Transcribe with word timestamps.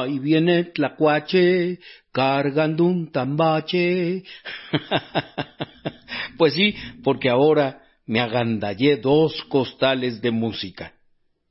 Ahí 0.00 0.18
viene 0.18 0.64
Tlacuache 0.64 1.78
cargando 2.12 2.84
un 2.84 3.10
tambache. 3.10 4.24
pues 6.38 6.54
sí, 6.54 6.74
porque 7.02 7.28
ahora 7.28 7.82
me 8.06 8.20
agandallé 8.20 8.96
dos 8.96 9.42
costales 9.48 10.20
de 10.20 10.30
música. 10.30 10.94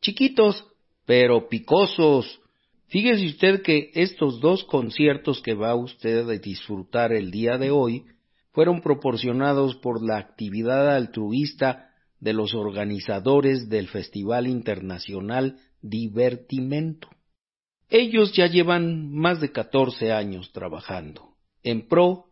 Chiquitos, 0.02 0.66
pero 1.06 1.48
picosos. 1.48 2.40
Fíjese 2.88 3.28
usted 3.28 3.62
que 3.62 3.92
estos 3.94 4.40
dos 4.40 4.64
conciertos 4.64 5.42
que 5.42 5.54
va 5.54 5.76
usted 5.76 6.30
a 6.30 6.38
disfrutar 6.38 7.12
el 7.12 7.32
día 7.32 7.58
de 7.58 7.70
hoy 7.72 8.06
fueron 8.54 8.82
proporcionados 8.82 9.76
por 9.76 10.04
la 10.04 10.18
actividad 10.18 10.96
altruista 10.96 11.92
de 12.20 12.34
los 12.34 12.54
organizadores 12.54 13.70
del 13.70 13.88
Festival 13.88 14.48
Internacional 14.48 15.60
Divertimento. 15.82 17.08
Ellos 17.90 18.34
ya 18.34 18.48
llevan 18.48 19.12
más 19.14 19.40
de 19.40 19.52
catorce 19.52 20.12
años 20.12 20.52
trabajando 20.52 21.36
en 21.64 21.88
pro 21.88 22.26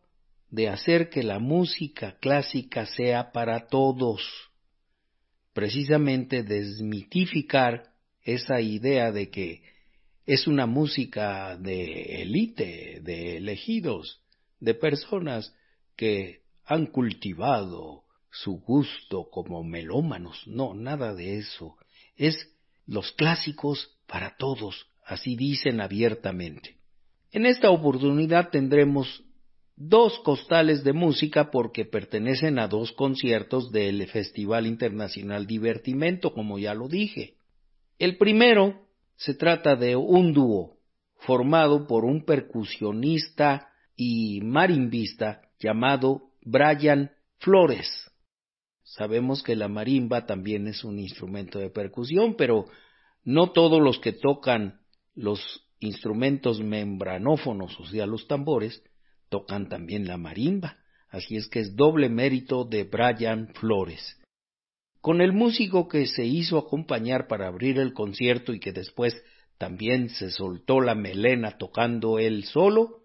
de 0.49 0.69
hacer 0.69 1.09
que 1.09 1.23
la 1.23 1.39
música 1.39 2.17
clásica 2.19 2.85
sea 2.85 3.31
para 3.31 3.67
todos, 3.67 4.21
precisamente 5.53 6.43
desmitificar 6.43 7.93
esa 8.21 8.59
idea 8.59 9.11
de 9.11 9.29
que 9.29 9.63
es 10.25 10.47
una 10.47 10.65
música 10.65 11.55
de 11.57 12.21
élite, 12.21 12.99
de 13.01 13.37
elegidos, 13.37 14.21
de 14.59 14.73
personas 14.73 15.53
que 15.95 16.41
han 16.65 16.87
cultivado 16.87 18.03
su 18.31 18.59
gusto 18.59 19.29
como 19.29 19.63
melómanos. 19.63 20.45
No, 20.47 20.73
nada 20.73 21.13
de 21.13 21.37
eso. 21.37 21.77
Es 22.17 22.35
los 22.87 23.11
clásicos 23.13 23.97
para 24.07 24.35
todos, 24.37 24.87
así 25.05 25.35
dicen 25.35 25.79
abiertamente. 25.79 26.77
En 27.31 27.45
esta 27.45 27.69
oportunidad 27.69 28.49
tendremos 28.49 29.23
dos 29.75 30.19
costales 30.19 30.83
de 30.83 30.93
música 30.93 31.51
porque 31.51 31.85
pertenecen 31.85 32.59
a 32.59 32.67
dos 32.67 32.91
conciertos 32.93 33.71
del 33.71 34.07
Festival 34.07 34.65
Internacional 34.65 35.45
Divertimento, 35.45 36.33
como 36.33 36.57
ya 36.57 36.73
lo 36.73 36.87
dije. 36.87 37.35
El 37.99 38.17
primero 38.17 38.81
se 39.15 39.33
trata 39.33 39.75
de 39.75 39.95
un 39.95 40.33
dúo 40.33 40.77
formado 41.19 41.87
por 41.87 42.03
un 42.05 42.25
percusionista 42.25 43.69
y 43.95 44.41
marimbista 44.41 45.41
llamado 45.59 46.31
Brian 46.41 47.11
Flores. 47.37 47.87
Sabemos 48.83 49.41
que 49.41 49.55
la 49.55 49.67
marimba 49.67 50.25
también 50.25 50.67
es 50.67 50.83
un 50.83 50.99
instrumento 50.99 51.59
de 51.59 51.69
percusión, 51.69 52.35
pero 52.37 52.65
no 53.23 53.51
todos 53.51 53.81
los 53.81 53.99
que 53.99 54.13
tocan 54.13 54.84
los 55.15 55.65
instrumentos 55.79 56.61
membranófonos, 56.61 57.79
o 57.79 57.85
sea, 57.85 58.05
los 58.05 58.27
tambores, 58.27 58.83
tocan 59.29 59.69
también 59.69 60.07
la 60.07 60.17
marimba. 60.17 60.77
Así 61.09 61.37
es 61.37 61.47
que 61.47 61.59
es 61.59 61.75
doble 61.75 62.09
mérito 62.09 62.65
de 62.65 62.83
Brian 62.83 63.53
Flores. 63.55 64.19
Con 65.01 65.21
el 65.21 65.33
músico 65.33 65.87
que 65.87 66.07
se 66.07 66.25
hizo 66.25 66.57
acompañar 66.57 67.27
para 67.27 67.47
abrir 67.47 67.79
el 67.79 67.93
concierto 67.93 68.53
y 68.53 68.59
que 68.59 68.73
después 68.73 69.15
también 69.57 70.09
se 70.09 70.31
soltó 70.31 70.81
la 70.81 70.95
melena 70.95 71.57
tocando 71.57 72.19
él 72.19 72.43
solo, 72.43 73.03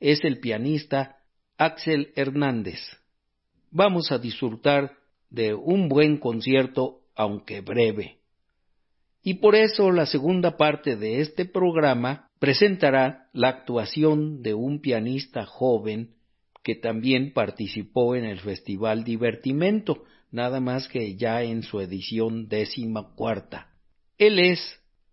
es 0.00 0.22
el 0.24 0.40
pianista 0.40 1.18
Axel 1.56 2.12
Hernández. 2.16 2.80
Vamos 3.70 4.12
a 4.12 4.18
disfrutar 4.18 4.92
de 5.30 5.54
un 5.54 5.88
buen 5.88 6.18
concierto, 6.18 7.00
aunque 7.14 7.60
breve. 7.60 8.18
Y 9.26 9.34
por 9.34 9.56
eso 9.56 9.90
la 9.90 10.06
segunda 10.06 10.56
parte 10.56 10.94
de 10.94 11.20
este 11.20 11.46
programa 11.46 12.30
presentará 12.38 13.28
la 13.32 13.48
actuación 13.48 14.40
de 14.40 14.54
un 14.54 14.80
pianista 14.80 15.44
joven 15.44 16.14
que 16.62 16.76
también 16.76 17.32
participó 17.32 18.14
en 18.14 18.24
el 18.24 18.38
Festival 18.38 19.02
Divertimento, 19.02 20.04
nada 20.30 20.60
más 20.60 20.86
que 20.86 21.16
ya 21.16 21.42
en 21.42 21.64
su 21.64 21.80
edición 21.80 22.46
décima 22.46 23.16
cuarta. 23.16 23.72
Él 24.16 24.38
es 24.38 24.60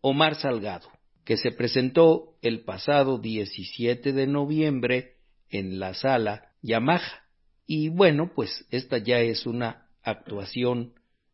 Omar 0.02 0.36
Salgado, 0.36 0.90
que 1.26 1.36
se 1.36 1.52
presentó 1.52 2.36
el 2.44 2.64
pasado 2.66 3.18
17 3.18 4.14
de 4.14 4.28
noviembre 4.28 5.14
en 5.50 5.80
la 5.80 5.96
sala 5.96 6.52
Yamaha. 6.62 7.24
Y 7.66 7.90
bueno, 7.90 8.32
pues 8.36 8.68
esta 8.70 9.00
ya 9.00 9.22
es 9.22 9.48
una 9.48 9.88
actuación 10.04 10.94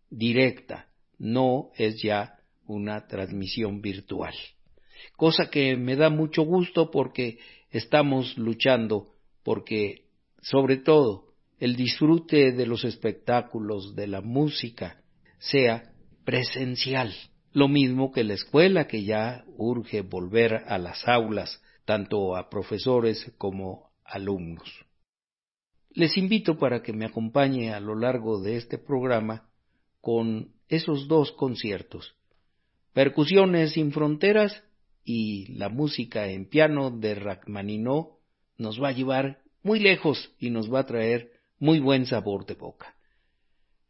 directa, 0.09 0.88
no 1.18 1.72
es 1.75 2.01
ya 2.01 2.38
una 2.69 3.07
transmisión 3.07 3.81
virtual. 3.81 4.34
Cosa 5.18 5.50
que 5.50 5.75
me 5.75 5.96
da 5.96 6.09
mucho 6.09 6.44
gusto 6.44 6.91
porque 6.91 7.40
estamos 7.72 8.38
luchando 8.38 9.07
porque, 9.44 10.06
sobre 10.41 10.78
todo, 10.78 11.34
el 11.59 11.75
disfrute 11.75 12.52
de 12.52 12.66
los 12.66 12.85
espectáculos, 12.85 13.96
de 13.96 14.07
la 14.07 14.22
música, 14.22 15.02
sea 15.40 15.91
presencial. 16.24 17.13
Lo 17.52 17.68
mismo 17.68 18.12
que 18.12 18.24
la 18.24 18.35
escuela, 18.35 18.88
que 18.88 19.03
ya 19.03 19.44
urge 19.57 20.01
volver 20.01 20.63
a 20.68 20.78
las 20.78 21.07
aulas, 21.07 21.62
tanto 21.86 22.36
a 22.36 22.50
profesores 22.50 23.31
como 23.38 23.90
alumnos. 24.03 24.69
Les 25.90 26.18
invito 26.18 26.57
para 26.57 26.84
que 26.84 26.94
me 26.94 27.06
acompañe 27.06 27.74
a 27.74 27.80
lo 27.80 27.96
largo 27.96 28.40
de 28.41 28.57
este 28.57 28.78
programa 28.78 29.50
con 30.01 30.53
esos 30.68 31.07
dos 31.07 31.31
conciertos 31.31 32.19
Percusiones 32.94 33.73
sin 33.73 33.91
fronteras 33.91 34.63
y 35.03 35.53
la 35.53 35.69
música 35.69 36.27
en 36.27 36.47
piano 36.47 36.91
de 36.91 37.16
Rachmaninoff 37.16 38.07
nos 38.57 38.81
va 38.81 38.89
a 38.89 38.94
llevar 38.94 39.39
muy 39.63 39.79
lejos 39.79 40.31
y 40.39 40.50
nos 40.50 40.73
va 40.73 40.79
a 40.79 40.85
traer 40.85 41.31
muy 41.59 41.79
buen 41.79 42.05
sabor 42.05 42.45
de 42.45 42.55
boca. 42.55 42.95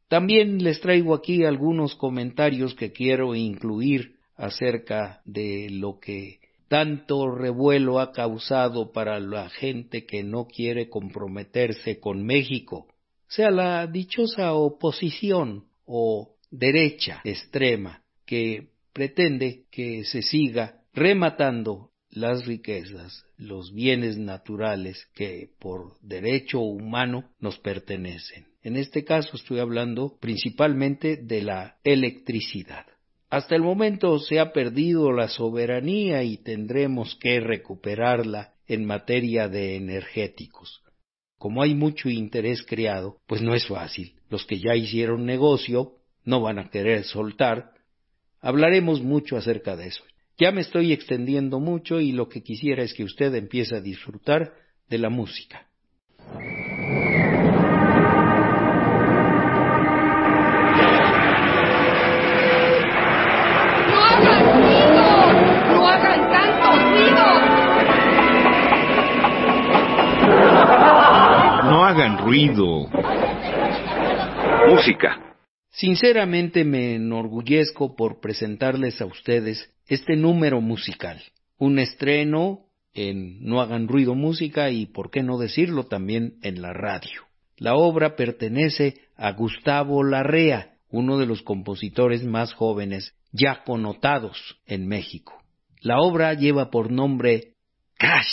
También 0.08 0.64
les 0.64 0.82
traigo 0.82 1.14
aquí 1.14 1.46
algunos 1.46 1.96
comentarios 1.96 2.74
que 2.74 2.92
quiero 2.92 3.36
incluir 3.36 4.16
acerca 4.36 5.22
de 5.26 5.70
lo 5.70 6.00
que 6.00 6.40
tanto 6.68 7.30
revuelo 7.30 8.00
ha 8.00 8.12
causado 8.12 8.92
para 8.92 9.20
la 9.20 9.50
gente 9.50 10.06
que 10.06 10.24
no 10.24 10.48
quiere 10.48 10.90
comprometerse 10.90 12.00
con 12.00 12.24
México, 12.24 12.88
sea 13.28 13.52
la 13.52 13.88
dichosa 13.88 14.54
oposición 14.54 15.66
o 15.86 16.36
derecha 16.52 17.22
extrema 17.24 18.04
que 18.26 18.70
pretende 18.94 19.66
que 19.72 20.04
se 20.04 20.22
siga 20.22 20.82
rematando 20.94 21.92
las 22.12 22.46
riquezas, 22.46 23.24
los 23.38 23.74
bienes 23.74 24.18
naturales 24.18 25.08
que 25.14 25.50
por 25.60 26.00
derecho 26.02 26.60
humano 26.60 27.32
nos 27.40 27.60
pertenecen. 27.60 28.48
En 28.62 28.76
este 28.76 29.04
caso 29.04 29.38
estoy 29.38 29.60
hablando 29.60 30.18
principalmente 30.20 31.18
de 31.18 31.42
la 31.42 31.78
electricidad. 31.84 32.86
Hasta 33.30 33.56
el 33.56 33.62
momento 33.62 34.18
se 34.20 34.40
ha 34.40 34.52
perdido 34.52 35.12
la 35.12 35.28
soberanía 35.28 36.24
y 36.24 36.38
tendremos 36.38 37.16
que 37.20 37.40
recuperarla 37.40 38.54
en 38.68 38.86
materia 38.86 39.48
de 39.48 39.76
energéticos. 39.76 40.82
Como 41.38 41.62
hay 41.62 41.74
mucho 41.74 42.10
interés 42.10 42.64
creado, 42.64 43.18
pues 43.28 43.42
no 43.42 43.54
es 43.54 43.68
fácil. 43.68 44.16
Los 44.30 44.46
que 44.46 44.60
ya 44.60 44.76
hicieron 44.76 45.26
negocio 45.26 45.94
no 46.26 46.42
van 46.42 46.60
a 46.60 46.70
querer 46.70 47.04
soltar 47.04 47.72
Hablaremos 48.42 49.02
mucho 49.02 49.36
acerca 49.38 49.76
de 49.76 49.88
eso. 49.88 50.04
Ya 50.38 50.52
me 50.52 50.62
estoy 50.62 50.94
extendiendo 50.94 51.60
mucho 51.60 52.00
y 52.00 52.14
lo 52.14 52.30
que 52.30 52.42
quisiera 52.42 52.84
es 52.84 52.94
que 52.94 53.04
usted 53.04 53.36
empiece 53.36 53.76
a 53.76 53.82
disfrutar 53.82 54.54
de 54.88 54.98
la 54.98 55.10
música. 55.10 55.68
¡No 63.90 64.06
hagan 64.06 64.46
ruido! 64.56 65.04
¡No 65.74 65.88
hagan 65.88 66.22
tanto 66.32 66.68
ruido! 66.90 67.26
No 71.70 71.84
hagan 71.84 72.18
ruido. 72.18 72.88
Música. 74.70 75.29
Sinceramente 75.72 76.64
me 76.64 76.96
enorgullezco 76.96 77.96
por 77.96 78.20
presentarles 78.20 79.02
a 79.02 79.06
ustedes 79.06 79.70
este 79.88 80.16
número 80.16 80.62
musical, 80.62 81.22
un 81.58 81.80
estreno 81.80 82.66
en 82.94 83.44
No 83.46 83.62
hagan 83.62 83.88
ruido 83.88 84.16
música 84.16 84.72
y, 84.72 84.88
por 84.88 85.12
qué 85.12 85.22
no 85.22 85.38
decirlo, 85.38 85.86
también 85.86 86.38
en 86.42 86.62
la 86.62 86.74
radio. 86.74 87.22
La 87.58 87.76
obra 87.76 88.16
pertenece 88.16 89.02
a 89.16 89.32
Gustavo 89.34 90.04
Larrea, 90.04 90.76
uno 90.90 91.18
de 91.18 91.26
los 91.26 91.42
compositores 91.44 92.24
más 92.24 92.54
jóvenes 92.54 93.14
ya 93.32 93.64
connotados 93.64 94.60
en 94.66 94.88
México. 94.88 95.44
La 95.82 96.00
obra 96.00 96.34
lleva 96.34 96.72
por 96.72 96.92
nombre 96.92 97.54
Crash, 97.98 98.26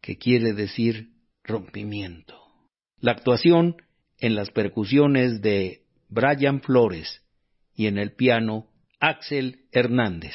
que 0.00 0.16
quiere 0.16 0.54
decir 0.54 1.10
rompimiento. 1.44 2.40
La 3.00 3.12
actuación 3.12 3.76
en 4.18 4.34
las 4.34 4.50
percusiones 4.50 5.42
de 5.42 5.81
Brian 6.14 6.60
Flores 6.60 7.22
y 7.74 7.86
en 7.86 7.96
el 7.96 8.12
piano 8.12 8.66
Axel 9.00 9.64
Hernández. 9.72 10.34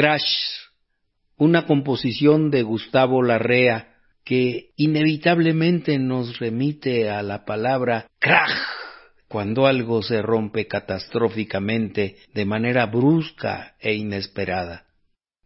Crash, 0.00 0.32
una 1.36 1.66
composición 1.66 2.50
de 2.50 2.62
Gustavo 2.62 3.22
Larrea 3.22 3.96
que 4.24 4.70
inevitablemente 4.76 5.98
nos 5.98 6.38
remite 6.38 7.10
a 7.10 7.22
la 7.22 7.44
palabra 7.44 8.06
krach, 8.18 8.48
cuando 9.28 9.66
algo 9.66 10.00
se 10.02 10.22
rompe 10.22 10.66
catastróficamente 10.66 12.16
de 12.32 12.44
manera 12.46 12.86
brusca 12.86 13.76
e 13.78 13.92
inesperada. 13.92 14.86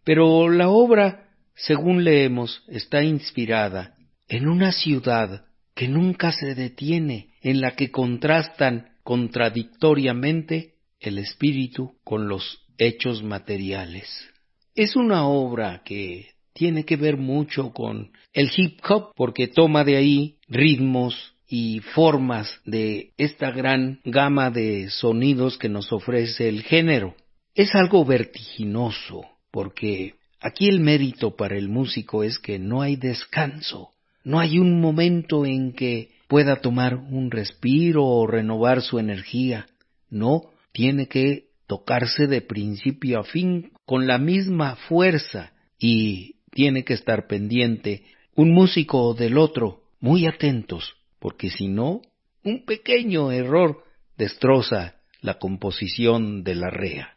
Pero 0.04 0.48
la 0.48 0.68
obra, 0.68 1.30
según 1.56 2.04
leemos, 2.04 2.62
está 2.68 3.02
inspirada 3.02 3.96
en 4.28 4.46
una 4.46 4.70
ciudad 4.70 5.46
que 5.74 5.88
nunca 5.88 6.30
se 6.30 6.54
detiene, 6.54 7.34
en 7.42 7.60
la 7.60 7.74
que 7.74 7.90
contrastan 7.90 8.90
contradictoriamente 9.02 10.74
el 11.00 11.18
espíritu 11.18 11.96
con 12.04 12.28
los 12.28 12.60
hechos 12.78 13.24
materiales. 13.24 14.30
Es 14.74 14.96
una 14.96 15.28
obra 15.28 15.82
que 15.84 16.30
tiene 16.52 16.84
que 16.84 16.96
ver 16.96 17.16
mucho 17.16 17.72
con 17.72 18.10
el 18.32 18.50
hip 18.56 18.80
hop 18.88 19.12
porque 19.14 19.46
toma 19.46 19.84
de 19.84 19.96
ahí 19.96 20.38
ritmos 20.48 21.34
y 21.48 21.78
formas 21.94 22.60
de 22.64 23.12
esta 23.16 23.52
gran 23.52 24.00
gama 24.04 24.50
de 24.50 24.90
sonidos 24.90 25.58
que 25.58 25.68
nos 25.68 25.92
ofrece 25.92 26.48
el 26.48 26.64
género. 26.64 27.14
Es 27.54 27.76
algo 27.76 28.04
vertiginoso 28.04 29.22
porque 29.52 30.14
aquí 30.40 30.68
el 30.68 30.80
mérito 30.80 31.36
para 31.36 31.56
el 31.56 31.68
músico 31.68 32.24
es 32.24 32.40
que 32.40 32.58
no 32.58 32.82
hay 32.82 32.96
descanso, 32.96 33.90
no 34.24 34.40
hay 34.40 34.58
un 34.58 34.80
momento 34.80 35.46
en 35.46 35.72
que 35.72 36.10
pueda 36.26 36.56
tomar 36.56 36.96
un 36.96 37.30
respiro 37.30 38.04
o 38.04 38.26
renovar 38.26 38.82
su 38.82 38.98
energía, 38.98 39.66
no, 40.10 40.50
tiene 40.72 41.06
que 41.06 41.44
tocarse 41.68 42.26
de 42.26 42.40
principio 42.40 43.20
a 43.20 43.24
fin 43.24 43.70
con 43.84 44.06
la 44.06 44.18
misma 44.18 44.76
fuerza 44.76 45.52
y 45.78 46.36
tiene 46.50 46.84
que 46.84 46.94
estar 46.94 47.26
pendiente 47.26 48.04
un 48.34 48.52
músico 48.52 49.14
del 49.14 49.38
otro, 49.38 49.82
muy 50.00 50.26
atentos, 50.26 50.96
porque 51.18 51.50
si 51.50 51.68
no, 51.68 52.02
un 52.42 52.64
pequeño 52.64 53.32
error 53.32 53.84
destroza 54.16 54.96
la 55.20 55.38
composición 55.38 56.44
de 56.44 56.54
la 56.54 56.70
rea. 56.70 57.16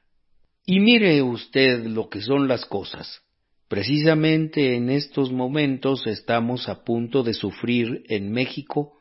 Y 0.65 0.79
mire 0.79 1.21
usted 1.21 1.85
lo 1.85 2.09
que 2.09 2.21
son 2.21 2.47
las 2.47 2.65
cosas. 2.65 3.21
Precisamente 3.67 4.75
en 4.75 4.89
estos 4.89 5.31
momentos 5.31 6.07
estamos 6.07 6.69
a 6.69 6.83
punto 6.83 7.23
de 7.23 7.33
sufrir 7.33 8.03
en 8.07 8.31
México 8.31 8.93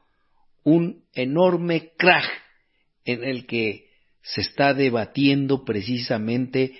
un 0.64 1.04
enorme 1.12 1.92
crash 1.96 2.28
en 3.04 3.23
el 3.23 3.46
que 3.46 3.87
se 4.23 4.40
está 4.40 4.75
debatiendo 4.75 5.64
precisamente 5.64 6.73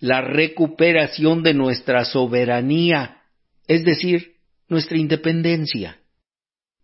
la 0.00 0.20
recuperación 0.20 1.42
de 1.42 1.54
nuestra 1.54 2.04
soberanía, 2.04 3.22
es 3.66 3.84
decir, 3.84 4.36
nuestra 4.68 4.98
independencia. 4.98 5.98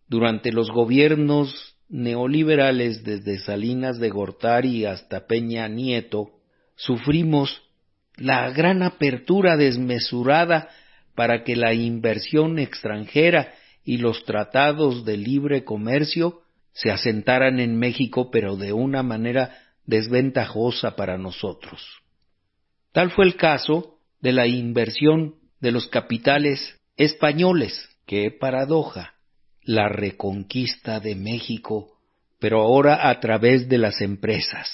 Durante 0.07 0.51
los 0.51 0.69
gobiernos 0.69 1.75
neoliberales 1.89 3.03
desde 3.03 3.39
Salinas 3.39 3.99
de 3.99 4.09
Gortari 4.09 4.85
hasta 4.85 5.27
Peña 5.27 5.67
Nieto, 5.67 6.31
sufrimos 6.75 7.61
la 8.15 8.49
gran 8.51 8.83
apertura 8.83 9.57
desmesurada 9.57 10.69
para 11.15 11.43
que 11.43 11.55
la 11.55 11.73
inversión 11.73 12.57
extranjera 12.59 13.53
y 13.83 13.97
los 13.97 14.23
tratados 14.25 15.05
de 15.05 15.17
libre 15.17 15.63
comercio 15.63 16.41
se 16.71 16.89
asentaran 16.89 17.59
en 17.59 17.77
México, 17.77 18.31
pero 18.31 18.55
de 18.55 18.73
una 18.73 19.03
manera 19.03 19.57
desventajosa 19.85 20.95
para 20.95 21.17
nosotros. 21.17 22.02
Tal 22.93 23.09
fue 23.09 23.25
el 23.25 23.35
caso 23.35 23.97
de 24.21 24.31
la 24.31 24.45
inversión 24.45 25.35
de 25.59 25.71
los 25.71 25.87
capitales 25.87 26.79
españoles. 26.95 27.89
¡Qué 28.05 28.29
paradoja! 28.29 29.15
La 29.63 29.89
reconquista 29.89 30.99
de 30.99 31.15
México, 31.15 31.97
pero 32.39 32.61
ahora 32.61 33.09
a 33.09 33.19
través 33.19 33.67
de 33.67 33.79
las 33.79 33.99
empresas. 34.01 34.69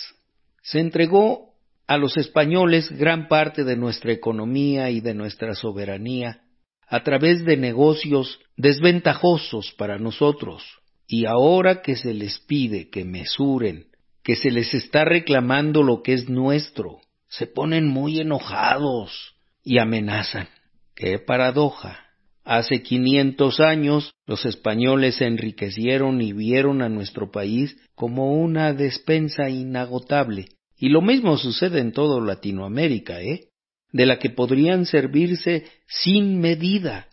Se 0.61 0.79
entregó 0.79 1.53
a 1.87 1.97
los 1.97 2.17
españoles 2.17 2.91
gran 2.91 3.29
parte 3.29 3.63
de 3.63 3.77
nuestra 3.77 4.11
economía 4.11 4.89
y 4.89 4.99
de 4.99 5.13
nuestra 5.13 5.55
soberanía 5.55 6.41
a 6.87 7.03
través 7.03 7.45
de 7.45 7.55
negocios 7.55 8.39
desventajosos 8.57 9.73
para 9.77 9.97
nosotros. 9.97 10.63
Y 11.07 11.25
ahora 11.25 11.81
que 11.81 11.95
se 11.95 12.13
les 12.13 12.39
pide 12.39 12.89
que 12.89 13.05
mesuren, 13.05 13.85
que 14.23 14.35
se 14.35 14.51
les 14.51 14.73
está 14.73 15.05
reclamando 15.05 15.83
lo 15.83 16.03
que 16.03 16.13
es 16.13 16.27
nuestro, 16.27 16.99
se 17.29 17.47
ponen 17.47 17.87
muy 17.87 18.19
enojados 18.19 19.35
y 19.63 19.77
amenazan. 19.77 20.49
¡Qué 20.95 21.19
paradoja! 21.19 22.05
Hace 22.43 22.81
quinientos 22.81 23.59
años 23.59 24.11
los 24.25 24.45
españoles 24.45 25.17
se 25.17 25.27
enriquecieron 25.27 26.21
y 26.21 26.33
vieron 26.33 26.81
a 26.81 26.89
nuestro 26.89 27.31
país 27.31 27.77
como 27.93 28.33
una 28.33 28.73
despensa 28.73 29.49
inagotable. 29.49 30.47
Y 30.75 30.89
lo 30.89 31.01
mismo 31.01 31.37
sucede 31.37 31.79
en 31.79 31.91
toda 31.91 32.19
Latinoamérica, 32.25 33.21
¿eh? 33.21 33.49
De 33.91 34.05
la 34.05 34.17
que 34.17 34.29
podrían 34.29 34.85
servirse 34.85 35.65
sin 35.87 36.39
medida. 36.39 37.07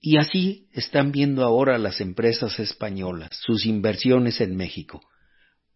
Y 0.00 0.18
así 0.18 0.68
están 0.72 1.12
viendo 1.12 1.44
ahora 1.44 1.78
las 1.78 2.02
empresas 2.02 2.58
españolas, 2.58 3.30
sus 3.40 3.64
inversiones 3.64 4.40
en 4.42 4.54
México. 4.54 5.00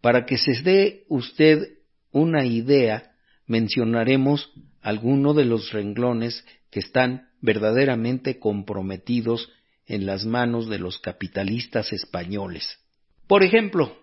Para 0.03 0.27
que 0.27 0.37
se 0.37 0.61
dé 0.63 1.05
usted 1.09 1.79
una 2.13 2.45
idea, 2.45 3.13
mencionaremos 3.49 4.53
algunos 4.81 5.35
de 5.35 5.45
los 5.45 5.73
renglones 5.73 6.45
que 6.71 6.81
están 6.81 7.29
verdaderamente 7.41 8.39
comprometidos 8.39 9.51
en 9.87 10.07
las 10.07 10.25
manos 10.25 10.69
de 10.69 10.79
los 10.79 10.99
capitalistas 10.99 11.93
españoles. 11.93 12.79
Por 13.27 13.43
ejemplo, 13.43 13.97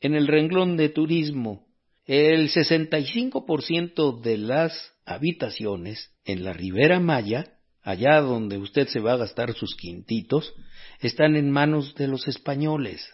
en 0.00 0.14
el 0.14 0.26
renglón 0.26 0.76
de 0.76 0.88
turismo, 0.88 1.66
el 2.04 2.50
65% 2.50 4.20
de 4.20 4.38
las 4.38 4.92
habitaciones 5.06 6.10
en 6.24 6.44
la 6.44 6.52
Ribera 6.52 6.98
Maya, 7.00 7.58
allá 7.82 8.20
donde 8.20 8.58
usted 8.58 8.88
se 8.88 9.00
va 9.00 9.12
a 9.12 9.18
gastar 9.18 9.54
sus 9.54 9.76
quintitos, 9.76 10.52
están 11.00 11.36
en 11.36 11.50
manos 11.50 11.94
de 11.94 12.08
los 12.08 12.26
españoles. 12.28 13.08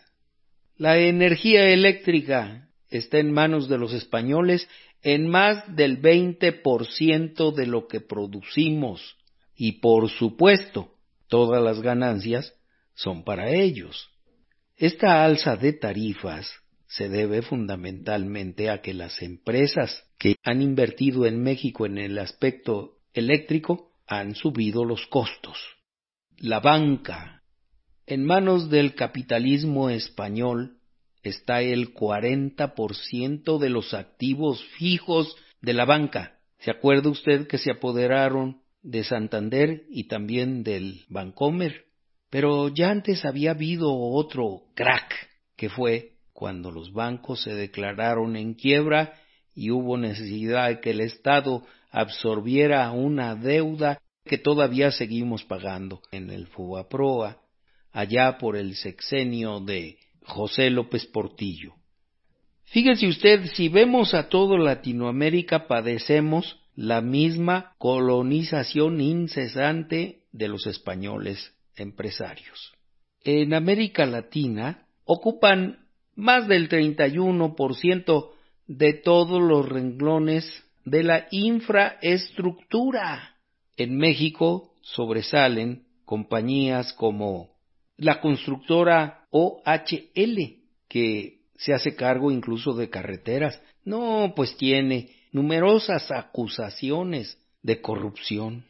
La 0.76 0.98
energía 0.98 1.68
eléctrica 1.68 2.68
está 2.88 3.18
en 3.18 3.32
manos 3.32 3.68
de 3.68 3.78
los 3.78 3.92
españoles 3.92 4.68
en 5.06 5.28
más 5.28 5.62
del 5.76 6.02
20% 6.02 7.54
de 7.54 7.66
lo 7.66 7.86
que 7.86 8.00
producimos 8.00 9.16
y 9.54 9.74
por 9.74 10.10
supuesto 10.10 10.96
todas 11.28 11.62
las 11.62 11.80
ganancias 11.80 12.54
son 12.96 13.22
para 13.22 13.50
ellos. 13.50 14.08
Esta 14.76 15.24
alza 15.24 15.54
de 15.56 15.74
tarifas 15.74 16.50
se 16.88 17.08
debe 17.08 17.42
fundamentalmente 17.42 18.68
a 18.68 18.82
que 18.82 18.94
las 18.94 19.22
empresas 19.22 20.02
que 20.18 20.34
han 20.42 20.60
invertido 20.60 21.24
en 21.24 21.40
México 21.40 21.86
en 21.86 21.98
el 21.98 22.18
aspecto 22.18 22.96
eléctrico 23.14 23.92
han 24.08 24.34
subido 24.34 24.84
los 24.84 25.06
costos. 25.06 25.56
La 26.36 26.58
banca. 26.58 27.44
En 28.06 28.24
manos 28.24 28.70
del 28.70 28.96
capitalismo 28.96 29.88
español 29.88 30.75
está 31.26 31.60
el 31.60 31.92
40% 31.92 33.58
de 33.58 33.70
los 33.70 33.94
activos 33.94 34.64
fijos 34.78 35.36
de 35.60 35.72
la 35.74 35.84
banca. 35.84 36.38
¿Se 36.58 36.70
acuerda 36.70 37.10
usted 37.10 37.46
que 37.46 37.58
se 37.58 37.70
apoderaron 37.70 38.60
de 38.82 39.04
Santander 39.04 39.84
y 39.90 40.04
también 40.04 40.62
del 40.62 41.04
Bancomer? 41.08 41.84
Pero 42.30 42.68
ya 42.68 42.90
antes 42.90 43.24
había 43.24 43.52
habido 43.52 43.92
otro 43.92 44.62
crack, 44.74 45.14
que 45.56 45.68
fue 45.68 46.12
cuando 46.32 46.70
los 46.70 46.92
bancos 46.92 47.42
se 47.42 47.54
declararon 47.54 48.36
en 48.36 48.54
quiebra 48.54 49.14
y 49.54 49.70
hubo 49.70 49.96
necesidad 49.96 50.68
de 50.68 50.80
que 50.80 50.90
el 50.90 51.00
Estado 51.00 51.64
absorbiera 51.90 52.90
una 52.90 53.34
deuda 53.34 54.00
que 54.24 54.38
todavía 54.38 54.90
seguimos 54.90 55.44
pagando 55.44 56.02
en 56.10 56.30
el 56.30 56.46
Fubaproa, 56.48 57.40
allá 57.92 58.36
por 58.38 58.56
el 58.56 58.74
sexenio 58.74 59.60
de 59.60 59.98
José 60.26 60.70
López 60.70 61.06
Portillo. 61.06 61.74
Fíjese 62.64 63.06
usted, 63.06 63.46
si 63.54 63.68
vemos 63.68 64.12
a 64.12 64.28
todo 64.28 64.58
Latinoamérica 64.58 65.68
padecemos 65.68 66.58
la 66.74 67.00
misma 67.00 67.74
colonización 67.78 69.00
incesante 69.00 70.24
de 70.32 70.48
los 70.48 70.66
españoles 70.66 71.54
empresarios. 71.76 72.72
En 73.22 73.54
América 73.54 74.04
Latina 74.04 74.86
ocupan 75.04 75.86
más 76.14 76.48
del 76.48 76.68
31% 76.68 78.30
de 78.66 78.94
todos 78.94 79.40
los 79.40 79.68
renglones 79.68 80.64
de 80.84 81.02
la 81.02 81.26
infraestructura. 81.30 83.36
En 83.76 83.96
México 83.96 84.74
sobresalen 84.82 85.86
compañías 86.04 86.92
como 86.92 87.55
la 87.96 88.20
constructora 88.20 89.26
OHL, 89.30 90.56
que 90.88 91.40
se 91.56 91.72
hace 91.72 91.94
cargo 91.94 92.30
incluso 92.30 92.74
de 92.74 92.90
carreteras. 92.90 93.60
No, 93.84 94.32
pues 94.36 94.56
tiene 94.56 95.10
numerosas 95.32 96.10
acusaciones 96.10 97.38
de 97.62 97.80
corrupción. 97.80 98.64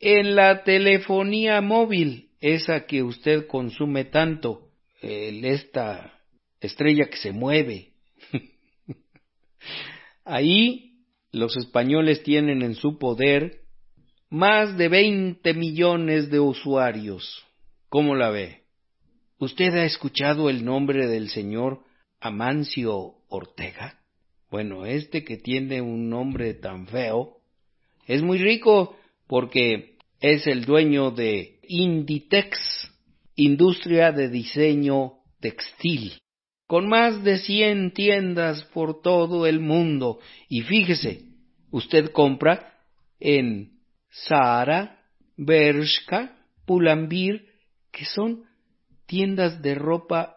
En 0.00 0.36
la 0.36 0.64
telefonía 0.64 1.60
móvil, 1.60 2.30
esa 2.40 2.86
que 2.86 3.02
usted 3.02 3.46
consume 3.46 4.04
tanto, 4.04 4.68
esta 5.00 6.20
estrella 6.60 7.06
que 7.06 7.16
se 7.16 7.32
mueve. 7.32 7.92
Ahí 10.24 10.94
los 11.30 11.56
españoles 11.56 12.22
tienen 12.22 12.62
en 12.62 12.74
su 12.74 12.98
poder 12.98 13.60
más 14.30 14.76
de 14.76 14.88
20 14.88 15.54
millones 15.54 16.30
de 16.30 16.40
usuarios. 16.40 17.44
¿Cómo 17.94 18.16
la 18.16 18.30
ve? 18.30 18.64
¿Usted 19.38 19.72
ha 19.74 19.84
escuchado 19.84 20.50
el 20.50 20.64
nombre 20.64 21.06
del 21.06 21.28
señor 21.28 21.84
Amancio 22.18 23.18
Ortega? 23.28 24.00
Bueno, 24.50 24.84
este 24.84 25.22
que 25.22 25.36
tiene 25.36 25.80
un 25.80 26.10
nombre 26.10 26.54
tan 26.54 26.88
feo 26.88 27.36
es 28.08 28.20
muy 28.20 28.38
rico 28.38 28.96
porque 29.28 29.98
es 30.18 30.44
el 30.48 30.64
dueño 30.64 31.12
de 31.12 31.60
Inditex, 31.68 32.58
industria 33.36 34.10
de 34.10 34.28
diseño 34.28 35.12
textil 35.38 36.14
con 36.66 36.88
más 36.88 37.22
de 37.22 37.38
cien 37.38 37.92
tiendas 37.92 38.64
por 38.74 39.02
todo 39.02 39.46
el 39.46 39.60
mundo. 39.60 40.18
Y 40.48 40.62
fíjese, 40.62 41.26
usted 41.70 42.10
compra 42.10 42.76
en 43.20 43.78
Zara, 44.26 44.98
Bershka, 45.36 46.36
Pulambir, 46.66 47.53
que 47.94 48.04
son 48.04 48.44
tiendas 49.06 49.62
de 49.62 49.74
ropa, 49.74 50.36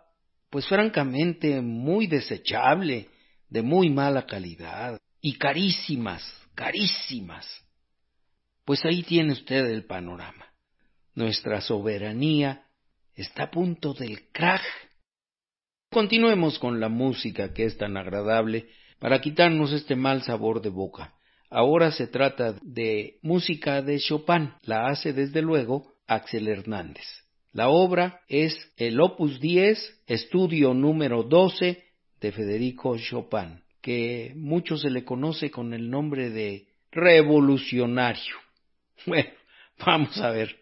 pues 0.49 0.67
francamente 0.67 1.59
muy 1.61 2.07
desechable, 2.07 3.09
de 3.49 3.61
muy 3.61 3.89
mala 3.89 4.25
calidad, 4.25 4.99
y 5.21 5.37
carísimas, 5.37 6.23
carísimas. 6.53 7.45
Pues 8.63 8.85
ahí 8.85 9.03
tiene 9.03 9.33
usted 9.33 9.65
el 9.65 9.85
panorama. 9.85 10.45
Nuestra 11.15 11.61
soberanía 11.61 12.67
está 13.15 13.43
a 13.43 13.51
punto 13.51 13.93
del 13.93 14.29
crack 14.31 14.63
Continuemos 15.89 16.59
con 16.59 16.81
la 16.81 16.89
música 16.89 17.53
que 17.53 17.63
es 17.63 17.77
tan 17.77 17.95
agradable 17.95 18.67
para 18.99 19.21
quitarnos 19.21 19.71
este 19.71 19.95
mal 19.95 20.21
sabor 20.21 20.61
de 20.61 20.69
boca. 20.69 21.13
Ahora 21.49 21.91
se 21.91 22.07
trata 22.07 22.55
de 22.61 23.19
música 23.21 23.81
de 23.81 23.97
Chopin, 23.99 24.51
la 24.63 24.87
hace 24.87 25.13
desde 25.13 25.41
luego 25.41 25.93
Axel 26.05 26.49
Hernández. 26.49 27.05
La 27.53 27.69
obra 27.69 28.21
es 28.27 28.55
el 28.77 28.99
opus 28.99 29.39
10, 29.39 30.03
estudio 30.07 30.73
número 30.73 31.23
12 31.23 31.83
de 32.19 32.31
Federico 32.31 32.97
Chopin, 32.97 33.61
que 33.81 34.33
mucho 34.35 34.77
se 34.77 34.89
le 34.89 35.03
conoce 35.03 35.49
con 35.49 35.73
el 35.73 35.89
nombre 35.89 36.29
de 36.29 36.67
revolucionario. 36.91 38.35
Bueno, 39.05 39.29
vamos 39.85 40.17
a 40.19 40.31
ver. 40.31 40.57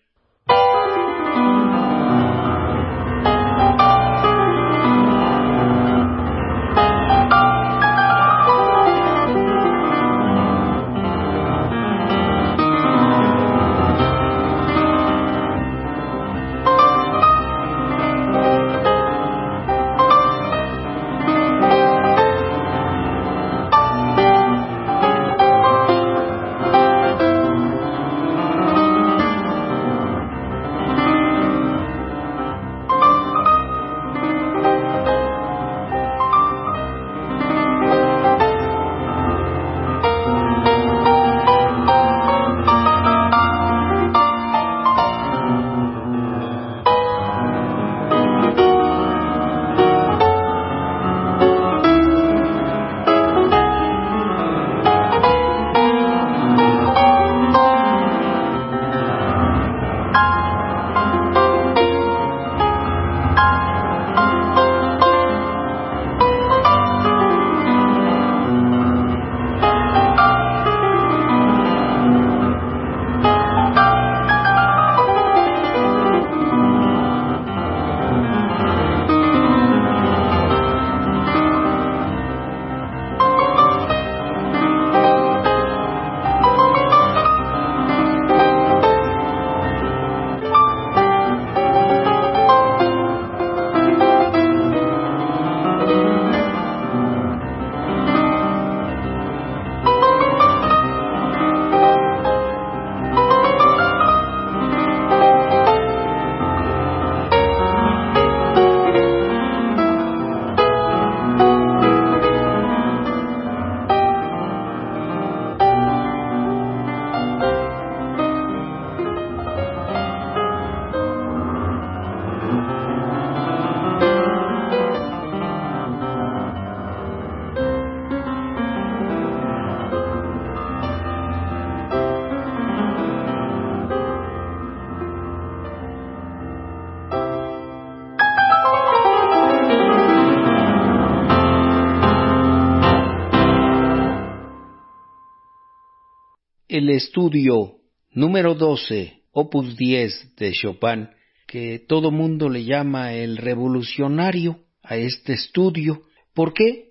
El 146.78 146.90
estudio 146.90 147.78
número 148.12 148.54
12, 148.54 149.22
opus 149.32 149.78
10 149.78 150.36
de 150.36 150.52
Chopin, 150.52 151.08
que 151.48 151.80
todo 151.80 152.12
mundo 152.12 152.50
le 152.50 152.66
llama 152.66 153.14
el 153.14 153.38
revolucionario 153.38 154.60
a 154.84 154.98
este 154.98 155.34
estudio. 155.34 156.02
¿Por 156.34 156.54
qué? 156.54 156.90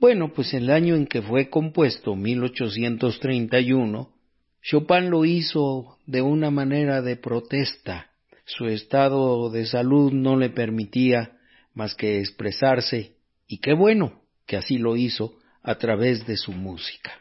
Bueno, 0.00 0.32
pues 0.32 0.52
el 0.52 0.68
año 0.68 0.96
en 0.96 1.06
que 1.06 1.22
fue 1.22 1.48
compuesto, 1.48 2.16
1831, 2.16 4.10
Chopin 4.62 5.10
lo 5.10 5.24
hizo 5.24 5.98
de 6.06 6.22
una 6.22 6.50
manera 6.50 7.00
de 7.00 7.14
protesta. 7.14 8.10
Su 8.46 8.66
estado 8.66 9.48
de 9.50 9.64
salud 9.64 10.12
no 10.12 10.36
le 10.36 10.50
permitía 10.50 11.38
más 11.72 11.94
que 11.94 12.18
expresarse, 12.18 13.12
y 13.46 13.58
qué 13.58 13.74
bueno 13.74 14.22
que 14.44 14.56
así 14.56 14.76
lo 14.78 14.96
hizo 14.96 15.34
a 15.62 15.76
través 15.76 16.26
de 16.26 16.36
su 16.36 16.50
música. 16.50 17.12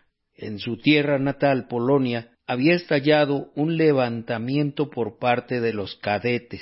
En 0.41 0.58
su 0.60 0.78
tierra 0.78 1.19
natal, 1.19 1.67
Polonia, 1.67 2.32
había 2.47 2.73
estallado 2.73 3.52
un 3.56 3.75
levantamiento 3.75 4.89
por 4.89 5.19
parte 5.19 5.60
de 5.60 5.73
los 5.73 5.95
cadetes. 5.97 6.62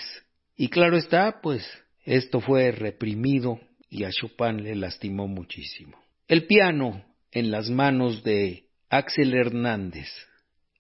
Y 0.56 0.70
claro 0.70 0.98
está, 0.98 1.42
pues 1.42 1.64
esto 2.04 2.42
fue 2.42 2.72
reprimido 2.72 3.60
y 3.88 4.04
a 4.04 4.10
Chopin 4.10 4.64
le 4.64 4.76
lastimó 4.76 5.28
muchísimo. 5.28 5.96
El 6.28 6.48
piano 6.48 7.06
en 7.32 7.52
las 7.52 7.70
manos 7.70 8.24
de 8.24 8.66
Axel 8.90 9.36
Hernández. 9.36 10.08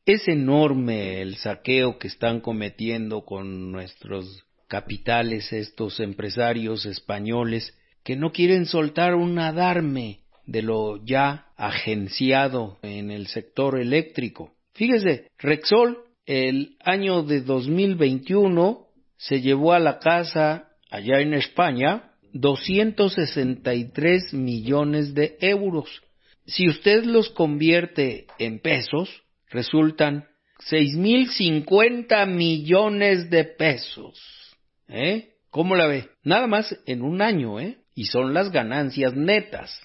Es 0.06 0.28
enorme 0.28 1.22
el 1.22 1.36
saqueo 1.36 2.00
que 2.00 2.08
están 2.08 2.42
cometiendo 2.42 3.26
con 3.26 3.72
nuestros 3.72 4.44
capitales 4.68 5.54
estos 5.54 6.00
empresarios 6.00 6.88
españoles 6.88 7.78
que 8.04 8.16
no 8.16 8.32
quieren 8.32 8.66
soltar 8.66 9.14
un 9.14 9.38
adarme 9.38 10.22
de 10.48 10.64
lo 10.64 11.06
ya 11.06 11.47
agenciado 11.58 12.78
en 12.82 13.12
el 13.12 13.28
sector 13.28 13.80
eléctrico. 13.80 14.54
Fíjese, 14.74 15.28
Rexol 15.38 16.00
el 16.26 16.78
año 16.84 17.22
de 17.24 17.42
2021 17.42 18.88
se 19.18 19.42
llevó 19.42 19.74
a 19.74 19.80
la 19.80 20.00
casa 20.00 20.70
allá 20.90 21.20
en 21.20 21.34
España 21.34 22.12
263 22.34 24.34
millones 24.34 25.14
de 25.14 25.38
euros. 25.40 26.02
Si 26.46 26.68
usted 26.68 27.06
los 27.06 27.30
convierte 27.30 28.28
en 28.40 28.60
pesos, 28.60 29.24
resultan 29.50 30.28
6.050 30.70 32.28
millones 32.28 33.30
de 33.30 33.46
pesos. 33.46 34.20
¿Eh? 34.88 35.34
¿Cómo 35.50 35.76
la 35.76 35.88
ve? 35.88 36.10
Nada 36.24 36.48
más 36.48 36.78
en 36.86 37.02
un 37.02 37.22
año, 37.22 37.60
¿eh? 37.60 37.80
Y 37.96 38.06
son 38.06 38.34
las 38.34 38.52
ganancias 38.52 39.14
netas. 39.16 39.78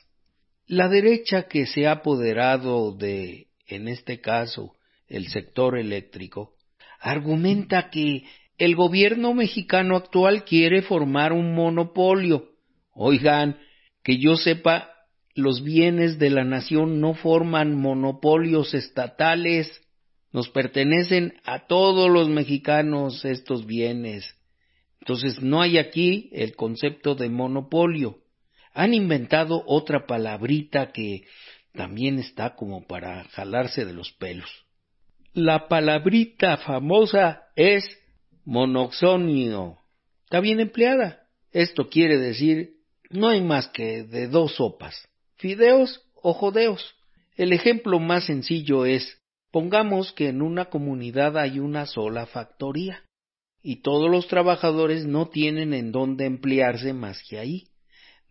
La 0.66 0.88
derecha 0.88 1.48
que 1.48 1.66
se 1.66 1.87
ha 1.87 1.92
apoderado 1.92 2.92
de, 2.92 3.48
en 3.66 3.88
este 3.88 4.20
caso, 4.20 4.75
el 5.09 5.29
sector 5.29 5.79
eléctrico, 5.79 6.55
argumenta 7.01 7.90
que 7.90 8.25
el 8.59 8.77
gobierno 8.77 9.35
mexicano 9.35 9.96
actual 9.96 10.44
quiere 10.44 10.83
formar 10.83 11.33
un 11.33 11.55
monopolio. 11.55 12.51
Oigan, 12.94 13.59
que 14.05 14.18
yo 14.18 14.37
sepa, 14.37 14.90
los 15.35 15.64
bienes 15.64 16.18
de 16.18 16.31
la 16.31 16.44
nación 16.44 17.01
no 17.01 17.14
forman 17.14 17.75
monopolios 17.75 18.75
estatales, 18.75 19.83
nos 20.31 20.48
pertenecen 20.48 21.35
a 21.44 21.66
todos 21.66 22.11
los 22.11 22.29
mexicanos 22.29 23.25
estos 23.25 23.66
bienes. 23.66 24.37
Entonces 25.01 25.42
no 25.42 25.61
hay 25.61 25.79
aquí 25.79 26.31
el 26.33 26.55
concepto 26.55 27.14
de 27.14 27.29
monopolio. 27.29 28.22
Han 28.75 28.95
inventado 28.95 29.63
otra 29.67 30.07
palabrita 30.07 30.93
que 30.93 31.25
también 31.73 32.19
está 32.19 32.55
como 32.55 32.87
para 32.87 33.25
jalarse 33.25 33.85
de 33.85 33.93
los 33.93 34.13
pelos. 34.13 34.51
La 35.35 35.69
palabrita 35.69 36.59
famosa 36.59 37.45
es 37.57 37.85
monoxonio. 38.45 39.79
Está 40.25 40.41
bien 40.41 40.61
empleada. 40.61 41.27
Esto 41.53 41.89
quiere 41.89 42.19
decir 42.19 42.83
no 43.13 43.29
hay 43.29 43.43
más 43.43 43.69
que 43.69 44.05
de 44.05 44.27
dos 44.27 44.57
sopas, 44.57 45.09
fideos 45.37 46.01
o 46.15 46.33
jodeos. 46.33 46.95
El 47.37 47.53
ejemplo 47.53 48.01
más 48.01 48.25
sencillo 48.25 48.87
es 48.87 49.19
pongamos 49.51 50.13
que 50.13 50.29
en 50.29 50.41
una 50.41 50.67
comunidad 50.67 51.37
hay 51.37 51.59
una 51.59 51.87
sola 51.87 52.27
factoría 52.27 53.03
y 53.63 53.83
todos 53.83 54.11
los 54.11 54.29
trabajadores 54.29 55.05
no 55.05 55.29
tienen 55.29 55.75
en 55.75 55.93
dónde 55.93 56.25
emplearse 56.25 56.95
más 56.95 57.23
que 57.29 57.39
ahí, 57.39 57.69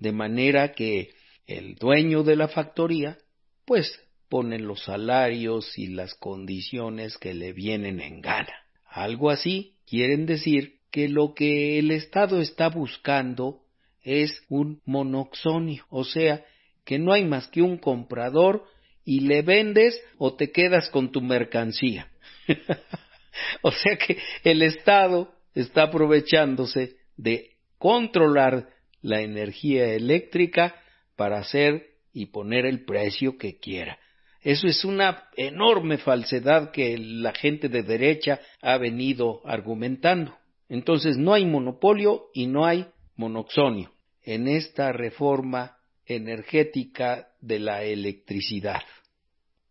de 0.02 0.12
manera 0.12 0.74
que 0.74 1.12
el 1.46 1.76
dueño 1.76 2.24
de 2.24 2.36
la 2.36 2.48
factoría 2.48 3.20
pues 3.66 4.02
pone 4.30 4.58
los 4.58 4.84
salarios 4.84 5.78
y 5.78 5.88
las 5.88 6.16
condiciones 6.16 7.18
que 7.18 7.36
le 7.36 7.54
vienen 7.54 8.02
en 8.02 8.20
gana. 8.20 8.54
Algo 8.86 9.30
así 9.30 9.76
quieren 9.86 10.26
decir 10.26 10.80
que 10.90 11.08
lo 11.08 11.36
que 11.36 11.78
el 11.78 11.92
Estado 11.92 12.42
está 12.42 12.70
buscando 12.70 13.62
es 14.02 14.42
un 14.50 14.82
monoxonio, 14.86 15.86
o 15.90 16.04
sea, 16.04 16.44
que 16.84 16.98
no 16.98 17.14
hay 17.14 17.24
más 17.24 17.48
que 17.48 17.62
un 17.62 17.78
comprador 17.78 18.66
y 19.06 19.20
le 19.20 19.44
vendes 19.44 20.02
o 20.18 20.34
te 20.34 20.52
quedas 20.52 20.90
con 20.90 21.12
tu 21.12 21.22
mercancía. 21.22 22.12
o 23.62 23.72
sea 23.72 23.98
que 23.98 24.18
el 24.44 24.64
Estado 24.64 25.32
está 25.54 25.84
aprovechándose 25.84 26.96
de 27.18 27.52
controlar 27.78 28.81
la 29.02 29.22
energía 29.22 29.94
eléctrica 29.94 30.76
para 31.16 31.40
hacer 31.40 31.88
y 32.14 32.28
poner 32.28 32.66
el 32.66 32.86
precio 32.86 33.38
que 33.38 33.58
quiera. 33.58 33.98
Eso 34.42 34.68
es 34.68 34.84
una 34.84 35.30
enorme 35.38 35.98
falsedad 35.98 36.72
que 36.72 36.98
la 36.98 37.34
gente 37.34 37.70
de 37.70 37.84
derecha 37.84 38.40
ha 38.62 38.78
venido 38.78 39.42
argumentando. 39.46 40.36
Entonces 40.68 41.18
no 41.18 41.34
hay 41.34 41.46
monopolio 41.46 42.30
y 42.34 42.48
no 42.48 42.66
hay 42.66 42.88
monoxonio 43.16 43.92
en 44.24 44.48
esta 44.48 44.92
reforma 44.92 45.78
energética 46.06 47.28
de 47.40 47.60
la 47.60 47.84
electricidad. 47.84 48.82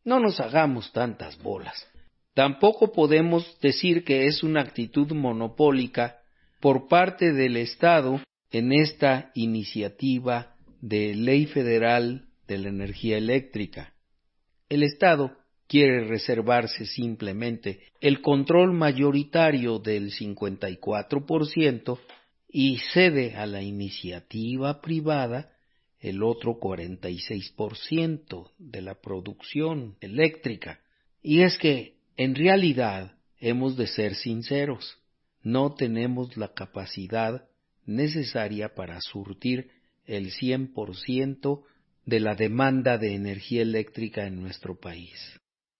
No 0.04 0.20
nos 0.20 0.40
hagamos 0.40 0.92
tantas 0.92 1.40
bolas. 1.42 1.86
Tampoco 2.34 2.92
podemos 2.92 3.58
decir 3.60 4.04
que 4.04 4.26
es 4.26 4.42
una 4.42 4.60
actitud 4.60 5.12
monopólica 5.12 6.20
por 6.60 6.88
parte 6.88 7.32
del 7.32 7.56
Estado 7.56 8.20
en 8.50 8.72
esta 8.72 9.30
iniciativa 9.34 10.54
de 10.80 11.14
ley 11.14 11.46
federal 11.46 12.26
de 12.48 12.58
la 12.58 12.68
energía 12.68 13.16
eléctrica. 13.18 13.94
El 14.68 14.82
Estado 14.82 15.36
quiere 15.68 16.04
reservarse 16.04 16.84
simplemente 16.86 17.80
el 18.00 18.20
control 18.22 18.72
mayoritario 18.72 19.78
del 19.78 20.10
54% 20.10 21.98
y 22.48 22.78
cede 22.92 23.36
a 23.36 23.46
la 23.46 23.62
iniciativa 23.62 24.80
privada 24.80 25.52
el 26.00 26.22
otro 26.22 26.58
46% 26.58 28.50
de 28.58 28.82
la 28.82 29.00
producción 29.00 29.96
eléctrica. 30.00 30.80
Y 31.22 31.42
es 31.42 31.58
que, 31.58 31.98
en 32.16 32.34
realidad, 32.34 33.12
hemos 33.38 33.76
de 33.76 33.86
ser 33.86 34.14
sinceros, 34.14 34.98
no 35.42 35.74
tenemos 35.74 36.36
la 36.36 36.52
capacidad 36.54 37.44
necesaria 37.90 38.74
para 38.74 39.00
surtir 39.00 39.70
el 40.06 40.32
100% 40.32 41.62
de 42.06 42.20
la 42.20 42.34
demanda 42.34 42.98
de 42.98 43.14
energía 43.14 43.62
eléctrica 43.62 44.26
en 44.26 44.40
nuestro 44.40 44.80
país. 44.80 45.12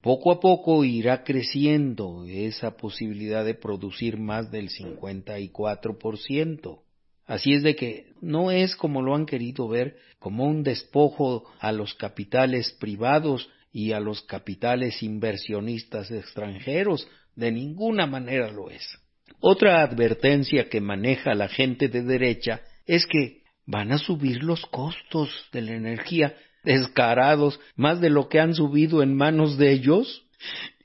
Poco 0.03 0.33
a 0.33 0.41
poco 0.41 0.85
irá 0.85 1.25
creciendo 1.25 2.25
esa 2.27 2.77
posibilidad 2.77 3.45
de 3.45 3.55
producir 3.55 4.19
más 4.19 4.51
del 4.51 4.71
54%. 4.71 6.81
Así 7.27 7.53
es 7.53 7.63
de 7.63 7.77
que 7.77 8.07
no 8.21 8.51
es 8.51 8.75
como 8.75 9.03
lo 9.03 9.15
han 9.15 9.27
querido 9.27 9.69
ver 9.69 9.97
como 10.19 10.47
un 10.47 10.63
despojo 10.63 11.45
a 11.61 11.71
los 11.71 11.95
capitales 11.95 12.73
privados 12.81 13.51
y 13.73 13.93
a 13.93 14.01
los 14.01 14.23
capitales 14.23 15.03
inversionistas 15.03 16.11
extranjeros, 16.11 17.07
de 17.37 17.53
ninguna 17.53 18.07
manera 18.07 18.51
lo 18.51 18.71
es. 18.71 18.83
Otra 19.41 19.83
advertencia 19.83 20.69
que 20.69 20.81
maneja 20.81 21.35
la 21.35 21.49
gente 21.49 21.89
de 21.89 22.03
derecha 22.03 22.61
es 22.87 23.07
que 23.07 23.43
van 23.67 23.91
a 23.93 23.99
subir 23.99 24.43
los 24.43 24.67
costos 24.67 25.31
de 25.53 25.63
la 25.63 25.73
energía 25.73 26.37
descarados 26.63 27.59
más 27.75 28.01
de 28.01 28.11
lo 28.11 28.29
que 28.29 28.39
han 28.39 28.55
subido 28.55 29.03
en 29.03 29.17
manos 29.17 29.57
de 29.57 29.73
ellos. 29.73 30.27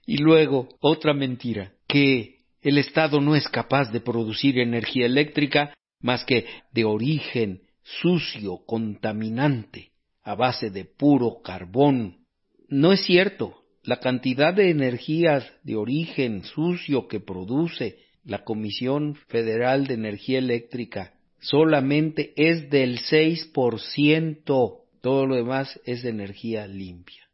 Y 0.06 0.18
luego, 0.18 0.70
otra 0.80 1.14
mentira, 1.14 1.74
que 1.88 2.38
el 2.62 2.78
Estado 2.78 3.20
no 3.20 3.36
es 3.36 3.48
capaz 3.50 3.92
de 3.92 4.00
producir 4.00 4.58
energía 4.60 5.06
eléctrica 5.06 5.74
más 6.02 6.24
que 6.24 6.46
de 6.72 6.86
origen 6.86 7.62
sucio, 7.84 8.60
contaminante, 8.66 9.92
a 10.24 10.36
base 10.36 10.70
de 10.70 10.86
puro 10.86 11.42
carbón. 11.44 12.26
No 12.70 12.94
es 12.94 13.02
cierto. 13.02 13.62
La 13.84 14.00
cantidad 14.00 14.52
de 14.52 14.72
energía 14.72 15.46
de 15.64 15.76
origen 15.76 16.44
sucio 16.44 17.08
que 17.08 17.20
produce 17.20 18.05
la 18.26 18.44
Comisión 18.44 19.16
Federal 19.28 19.88
de 19.88 19.94
Energía 19.94 20.40
Eléctrica 20.40 21.14
solamente 21.40 22.34
es 22.36 22.70
del 22.70 23.00
6%. 23.00 24.80
Todo 25.02 25.28
lo 25.28 25.36
demás 25.36 25.80
es 25.86 26.04
energía 26.04 26.68
limpia. 26.68 27.30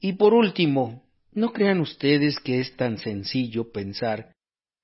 Y 0.00 0.14
por 0.14 0.34
último, 0.34 1.04
No 1.32 1.52
crean 1.52 1.80
ustedes 1.80 2.40
que 2.40 2.58
es 2.58 2.74
tan 2.76 2.98
sencillo 2.98 3.70
pensar 3.70 4.34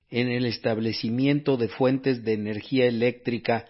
en 0.09 0.29
el 0.29 0.45
establecimiento 0.45 1.57
de 1.57 1.67
fuentes 1.67 2.23
de 2.23 2.33
energía 2.33 2.85
eléctrica, 2.85 3.65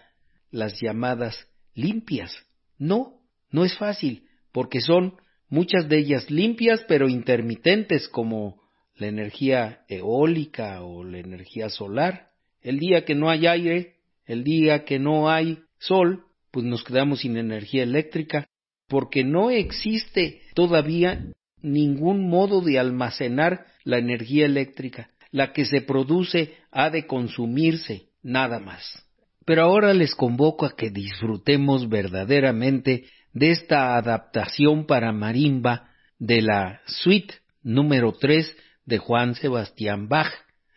las 0.52 0.80
llamadas 0.80 1.48
limpias. 1.74 2.32
No, 2.78 3.20
no 3.50 3.64
es 3.64 3.76
fácil, 3.76 4.28
porque 4.52 4.80
son 4.80 5.14
muchas 5.48 5.88
de 5.88 5.98
ellas 5.98 6.30
limpias 6.30 6.84
pero 6.86 7.08
intermitentes 7.08 8.08
como 8.08 8.62
la 8.98 9.06
energía 9.06 9.80
eólica 9.88 10.82
o 10.82 11.04
la 11.04 11.18
energía 11.18 11.68
solar. 11.68 12.30
El 12.60 12.78
día 12.78 13.04
que 13.04 13.14
no 13.14 13.30
hay 13.30 13.46
aire, 13.46 13.94
el 14.26 14.44
día 14.44 14.84
que 14.84 14.98
no 14.98 15.30
hay 15.30 15.60
sol, 15.78 16.24
pues 16.50 16.66
nos 16.66 16.82
quedamos 16.84 17.20
sin 17.20 17.36
energía 17.36 17.82
eléctrica, 17.82 18.48
porque 18.88 19.24
no 19.24 19.50
existe 19.50 20.42
todavía 20.54 21.26
ningún 21.62 22.28
modo 22.28 22.60
de 22.60 22.78
almacenar 22.78 23.66
la 23.84 23.98
energía 23.98 24.46
eléctrica. 24.46 25.10
La 25.30 25.52
que 25.52 25.64
se 25.64 25.82
produce 25.82 26.54
ha 26.70 26.90
de 26.90 27.06
consumirse, 27.06 28.08
nada 28.22 28.58
más. 28.58 29.04
Pero 29.44 29.62
ahora 29.62 29.94
les 29.94 30.14
convoco 30.14 30.66
a 30.66 30.74
que 30.74 30.90
disfrutemos 30.90 31.88
verdaderamente 31.88 33.04
de 33.32 33.50
esta 33.50 33.96
adaptación 33.96 34.86
para 34.86 35.12
marimba 35.12 35.90
de 36.18 36.42
la 36.42 36.80
suite 36.86 37.34
número 37.62 38.12
3 38.12 38.56
de 38.88 38.96
Juan 38.96 39.34
Sebastián 39.34 40.08
Bach, 40.08 40.32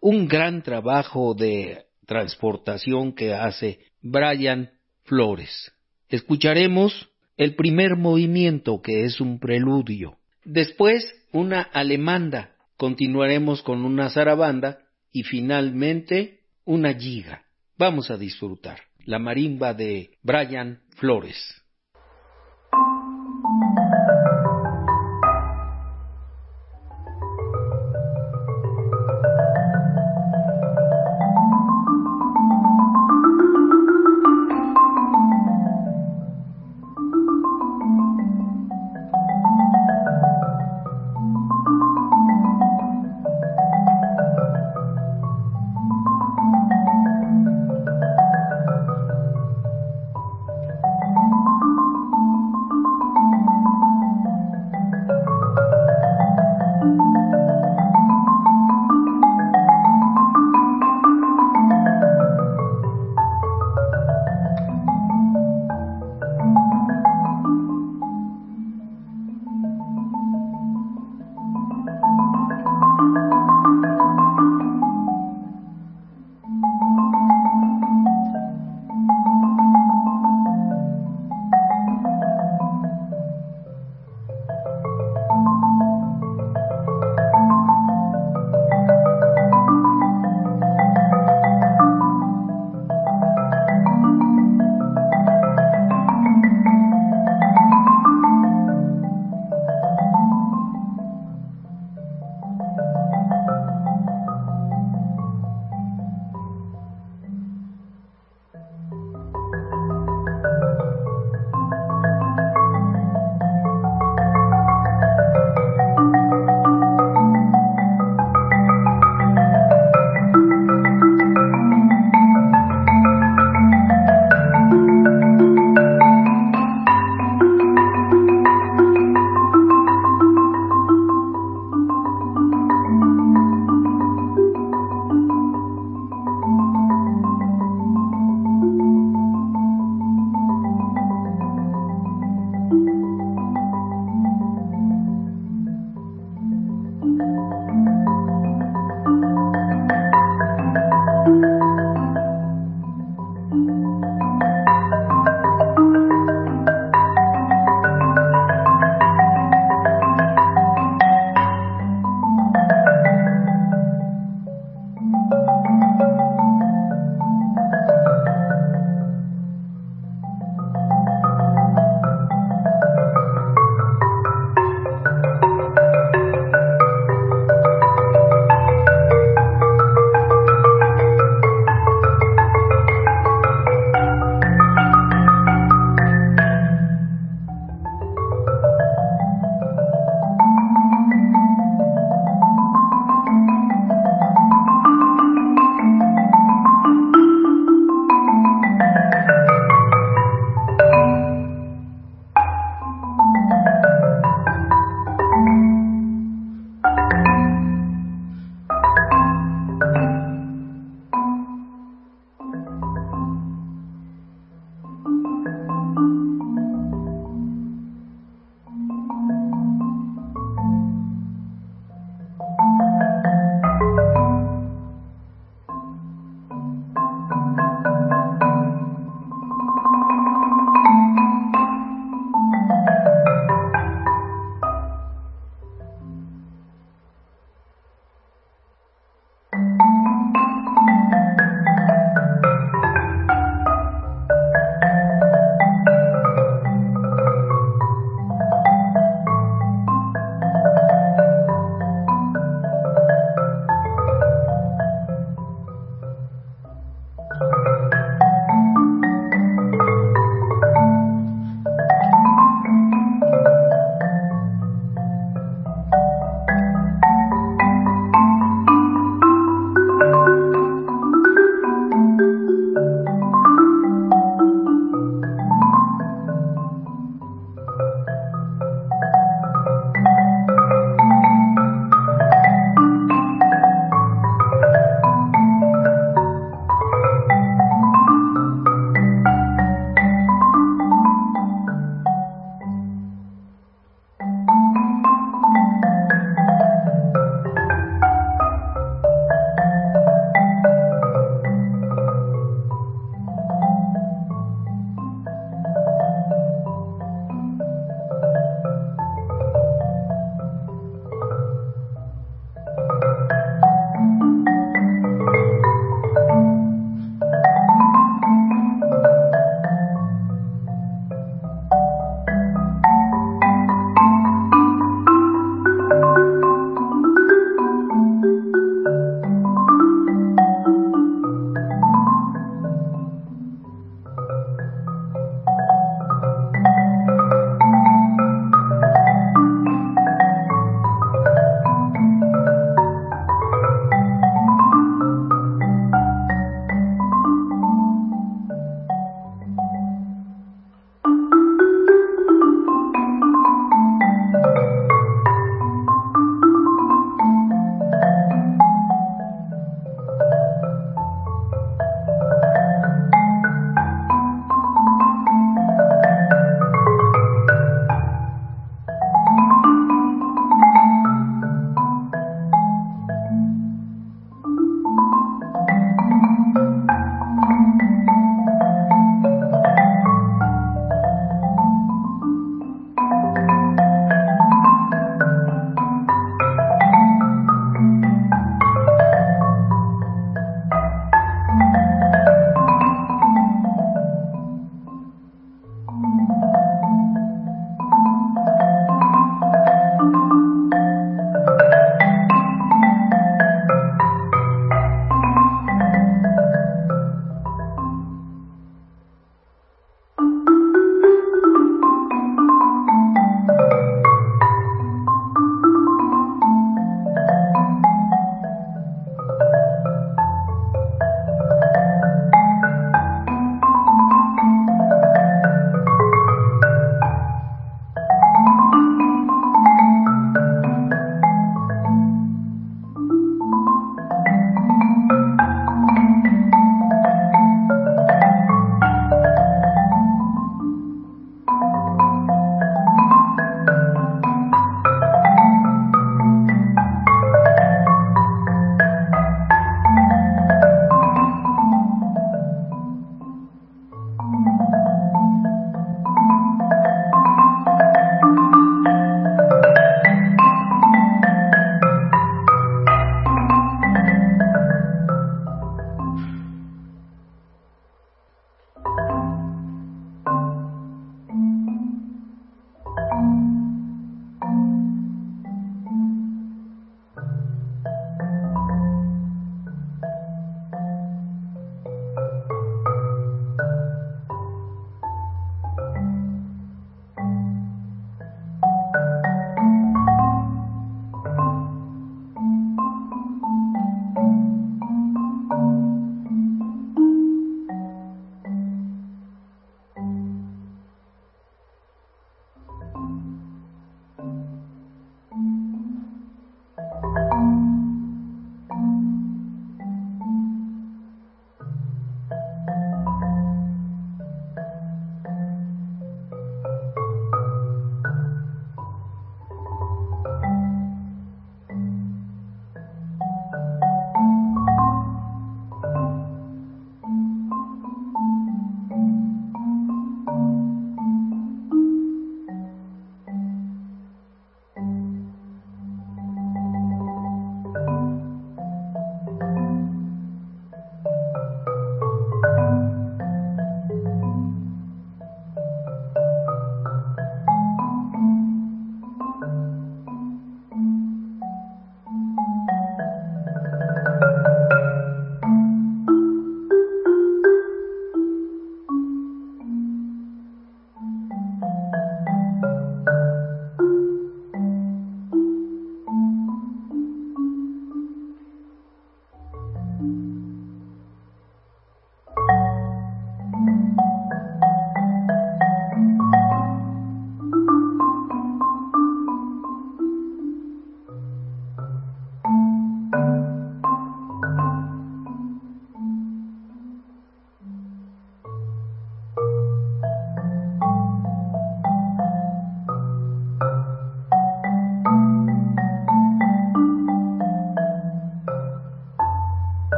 un 0.00 0.28
gran 0.28 0.62
trabajo 0.62 1.34
de 1.34 1.86
transportación 2.06 3.12
que 3.12 3.34
hace 3.34 3.80
Brian 4.00 4.70
Flores. 5.02 5.72
Escucharemos 6.08 7.08
el 7.36 7.56
primer 7.56 7.96
movimiento 7.96 8.80
que 8.80 9.04
es 9.04 9.20
un 9.20 9.40
preludio. 9.40 10.18
Después 10.44 11.04
una 11.32 11.62
alemanda, 11.62 12.54
continuaremos 12.76 13.60
con 13.62 13.84
una 13.84 14.08
zarabanda 14.08 14.78
y 15.10 15.24
finalmente 15.24 16.42
una 16.64 16.94
giga. 16.94 17.42
Vamos 17.76 18.08
a 18.12 18.16
disfrutar 18.16 18.82
la 19.04 19.18
marimba 19.18 19.74
de 19.74 20.10
Brian 20.22 20.80
Flores. 20.96 21.65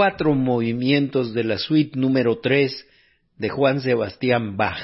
Cuatro 0.00 0.34
movimientos 0.34 1.34
de 1.34 1.44
la 1.44 1.58
suite 1.58 1.98
número 2.00 2.38
3 2.38 2.86
de 3.36 3.50
Juan 3.50 3.82
Sebastián 3.82 4.56
Bach. 4.56 4.80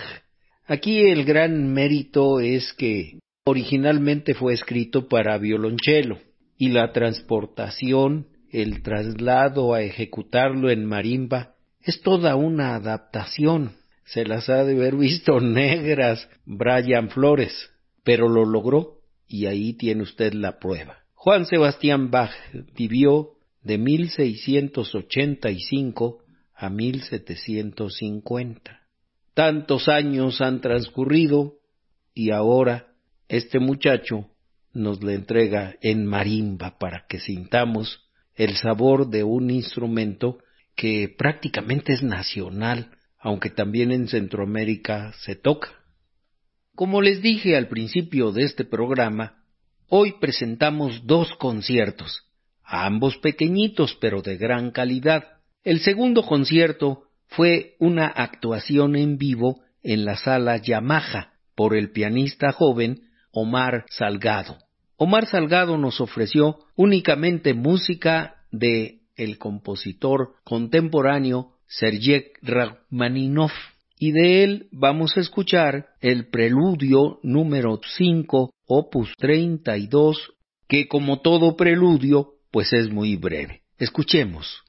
Aquí 0.66 0.98
el 0.98 1.24
gran 1.24 1.72
mérito 1.72 2.38
es 2.38 2.74
que 2.74 3.18
originalmente 3.46 4.34
fue 4.34 4.52
escrito 4.52 5.08
para 5.08 5.38
violonchelo 5.38 6.18
y 6.58 6.68
la 6.68 6.92
transportación, 6.92 8.26
el 8.52 8.82
traslado 8.82 9.72
a 9.72 9.80
ejecutarlo 9.80 10.68
en 10.68 10.84
marimba 10.84 11.54
es 11.80 12.02
toda 12.02 12.36
una 12.36 12.74
adaptación. 12.74 13.72
Se 14.04 14.26
las 14.26 14.50
ha 14.50 14.64
de 14.64 14.74
haber 14.74 14.96
visto 14.96 15.40
negras 15.40 16.28
Brian 16.44 17.08
Flores, 17.08 17.70
pero 18.04 18.28
lo 18.28 18.44
logró 18.44 18.98
y 19.26 19.46
ahí 19.46 19.72
tiene 19.72 20.02
usted 20.02 20.34
la 20.34 20.58
prueba. 20.58 20.98
Juan 21.14 21.46
Sebastián 21.46 22.10
Bach 22.10 22.32
vivió 22.76 23.35
de 23.66 23.76
1685 23.78 26.18
a 26.54 26.70
1750. 26.70 28.80
Tantos 29.34 29.88
años 29.88 30.40
han 30.40 30.60
transcurrido 30.60 31.54
y 32.14 32.30
ahora 32.30 32.92
este 33.28 33.58
muchacho 33.58 34.30
nos 34.72 35.02
le 35.02 35.14
entrega 35.14 35.74
en 35.80 36.06
marimba 36.06 36.78
para 36.78 37.06
que 37.08 37.18
sintamos 37.18 38.08
el 38.36 38.56
sabor 38.56 39.10
de 39.10 39.24
un 39.24 39.50
instrumento 39.50 40.38
que 40.76 41.08
prácticamente 41.08 41.92
es 41.92 42.04
nacional, 42.04 42.92
aunque 43.18 43.50
también 43.50 43.90
en 43.90 44.06
Centroamérica 44.06 45.12
se 45.24 45.34
toca. 45.34 45.72
Como 46.76 47.02
les 47.02 47.20
dije 47.20 47.56
al 47.56 47.66
principio 47.66 48.30
de 48.30 48.44
este 48.44 48.64
programa, 48.64 49.42
hoy 49.88 50.14
presentamos 50.20 51.04
dos 51.06 51.34
conciertos, 51.34 52.25
ambos 52.66 53.16
pequeñitos 53.18 53.96
pero 54.00 54.22
de 54.22 54.36
gran 54.36 54.70
calidad. 54.70 55.24
El 55.64 55.80
segundo 55.80 56.22
concierto 56.22 57.04
fue 57.28 57.76
una 57.78 58.06
actuación 58.06 58.96
en 58.96 59.18
vivo 59.18 59.60
en 59.82 60.04
la 60.04 60.16
sala 60.16 60.56
Yamaha 60.58 61.32
por 61.54 61.76
el 61.76 61.90
pianista 61.90 62.52
joven 62.52 63.02
Omar 63.32 63.84
Salgado. 63.90 64.58
Omar 64.96 65.26
Salgado 65.26 65.76
nos 65.76 66.00
ofreció 66.00 66.58
únicamente 66.74 67.54
música 67.54 68.36
de 68.50 69.00
el 69.16 69.38
compositor 69.38 70.34
contemporáneo 70.44 71.52
Sergei 71.66 72.32
Rachmaninov 72.42 73.50
y 73.98 74.12
de 74.12 74.44
él 74.44 74.68
vamos 74.72 75.16
a 75.16 75.20
escuchar 75.20 75.88
el 76.00 76.28
preludio 76.28 77.18
número 77.22 77.80
5 77.96 78.50
opus 78.66 79.12
32 79.18 80.34
que 80.68 80.86
como 80.86 81.20
todo 81.20 81.56
preludio 81.56 82.35
pues 82.56 82.72
es 82.72 82.90
muy 82.90 83.16
breve. 83.16 83.60
Escuchemos. 83.76 84.64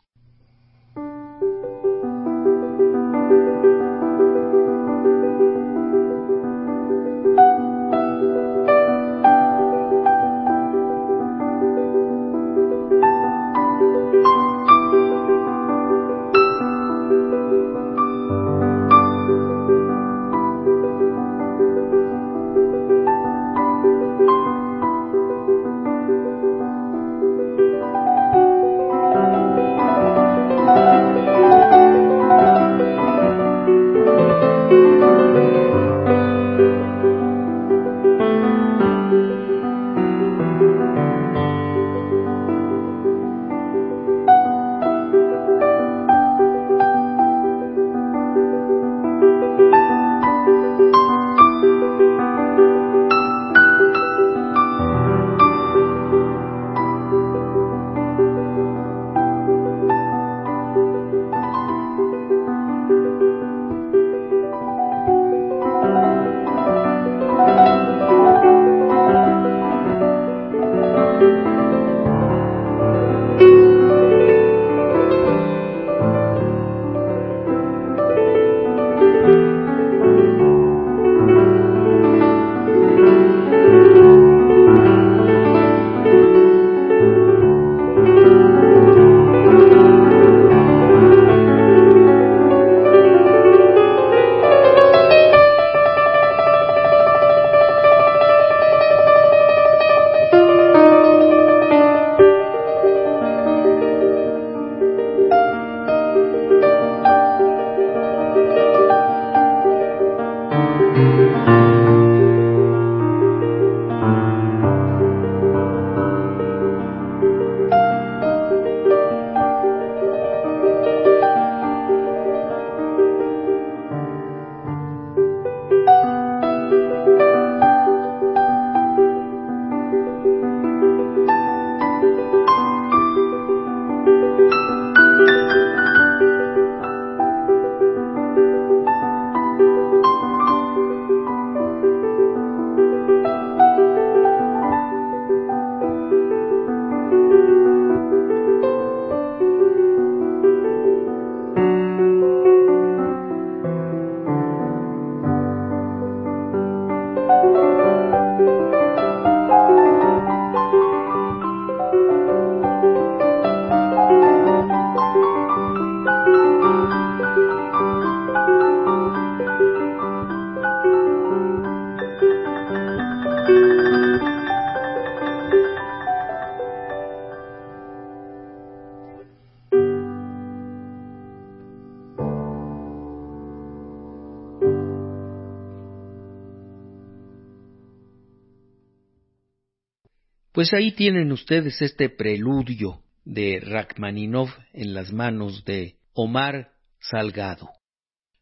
Pues 190.70 190.82
ahí 190.82 190.92
tienen 190.92 191.32
ustedes 191.32 191.82
este 191.82 192.10
preludio 192.10 193.00
de 193.24 193.62
Rachmaninov 193.62 194.50
en 194.74 194.94
las 194.94 195.14
manos 195.14 195.64
de 195.64 195.96
Omar 196.12 196.72
Salgado. 197.00 197.70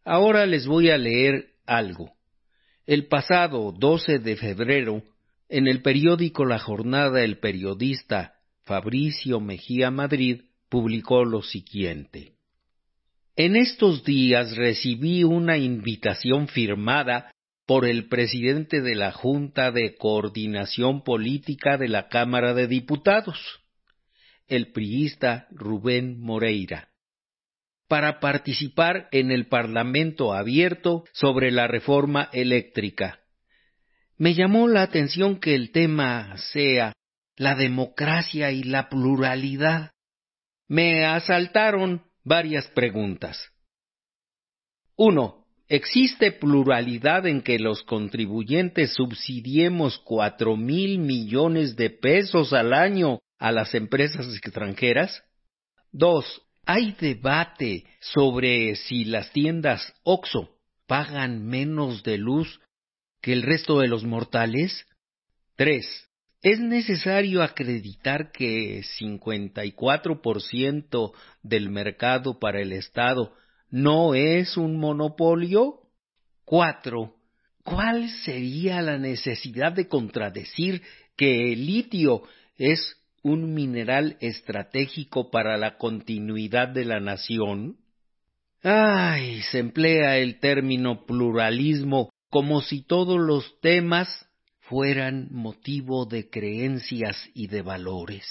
Ahora 0.03 0.47
les 0.47 0.65
voy 0.65 0.89
a 0.89 0.97
leer 0.97 1.49
algo. 1.67 2.13
El 2.87 3.05
pasado 3.05 3.71
12 3.77 4.17
de 4.17 4.37
febrero, 4.37 5.03
en 5.49 5.67
el 5.67 5.83
periódico 5.83 6.45
La 6.45 6.57
Jornada, 6.57 7.23
el 7.23 7.37
periodista 7.37 8.33
Fabricio 8.63 9.39
Mejía 9.39 9.91
Madrid 9.91 10.45
publicó 10.67 11.25
lo 11.25 11.43
siguiente. 11.43 12.31
En 13.35 13.55
estos 13.55 14.03
días 14.03 14.55
recibí 14.55 15.23
una 15.23 15.59
invitación 15.59 16.47
firmada 16.47 17.34
por 17.65 17.85
el 17.85 18.07
presidente 18.07 18.81
de 18.81 18.95
la 18.95 19.11
Junta 19.11 19.71
de 19.71 19.95
Coordinación 19.95 21.03
Política 21.03 21.77
de 21.77 21.87
la 21.87 22.09
Cámara 22.09 22.53
de 22.53 22.67
Diputados, 22.67 23.39
el 24.47 24.71
priista 24.71 25.47
Rubén 25.51 26.19
Moreira, 26.19 26.89
para 27.87 28.19
participar 28.19 29.07
en 29.11 29.31
el 29.31 29.47
Parlamento 29.47 30.33
abierto 30.33 31.05
sobre 31.13 31.51
la 31.51 31.67
reforma 31.67 32.29
eléctrica. 32.33 33.19
Me 34.17 34.33
llamó 34.35 34.67
la 34.67 34.83
atención 34.83 35.39
que 35.39 35.55
el 35.55 35.71
tema 35.71 36.37
sea 36.37 36.93
la 37.35 37.55
democracia 37.55 38.51
y 38.51 38.63
la 38.63 38.89
pluralidad. 38.89 39.91
Me 40.67 41.05
asaltaron 41.05 42.03
varias 42.23 42.67
preguntas. 42.67 43.51
Uno, 44.95 45.44
¿Existe 45.67 46.31
pluralidad 46.31 47.25
en 47.25 47.41
que 47.41 47.57
los 47.57 47.81
contribuyentes 47.83 48.93
subsidiemos 48.93 49.97
cuatro 49.99 50.55
mil 50.55 50.99
millones 50.99 51.75
de 51.75 51.89
pesos 51.89 52.53
al 52.53 52.73
año 52.73 53.19
a 53.39 53.51
las 53.51 53.73
empresas 53.73 54.27
extranjeras? 54.27 55.23
Dos, 55.91 56.43
¿Hay 56.67 56.95
debate 56.99 57.85
sobre 57.99 58.75
si 58.75 59.05
las 59.05 59.31
tiendas 59.31 59.93
OXO 60.03 60.49
pagan 60.87 61.45
menos 61.45 62.01
de 62.03 62.17
luz 62.17 62.59
que 63.21 63.33
el 63.33 63.43
resto 63.43 63.77
de 63.79 63.87
los 63.87 64.03
mortales? 64.03 64.87
Tres, 65.55 65.85
¿Es 66.41 66.59
necesario 66.59 67.41
acreditar 67.41 68.31
que 68.31 68.83
54% 68.99 71.13
del 71.41 71.69
mercado 71.71 72.37
para 72.37 72.61
el 72.61 72.71
Estado 72.71 73.33
no 73.75 74.15
es 74.15 74.55
un 74.55 74.77
monopolio? 74.77 75.81
Cuatro. 76.45 77.15
¿Cuál 77.61 78.09
sería 78.23 78.81
la 78.81 78.97
necesidad 78.97 79.73
de 79.73 79.89
contradecir 79.89 80.81
que 81.17 81.51
el 81.51 81.65
litio 81.65 82.23
es 82.57 82.95
un 83.21 83.53
mineral 83.53 84.15
estratégico 84.21 85.29
para 85.29 85.57
la 85.57 85.77
continuidad 85.77 86.69
de 86.69 86.85
la 86.85 87.01
nación? 87.01 87.75
Ay, 88.63 89.41
se 89.51 89.59
emplea 89.59 90.19
el 90.19 90.39
término 90.39 91.05
pluralismo 91.05 92.11
como 92.29 92.61
si 92.61 92.81
todos 92.81 93.19
los 93.19 93.59
temas 93.59 94.07
fueran 94.69 95.27
motivo 95.31 96.05
de 96.05 96.29
creencias 96.29 97.17
y 97.33 97.47
de 97.47 97.61
valores. 97.61 98.25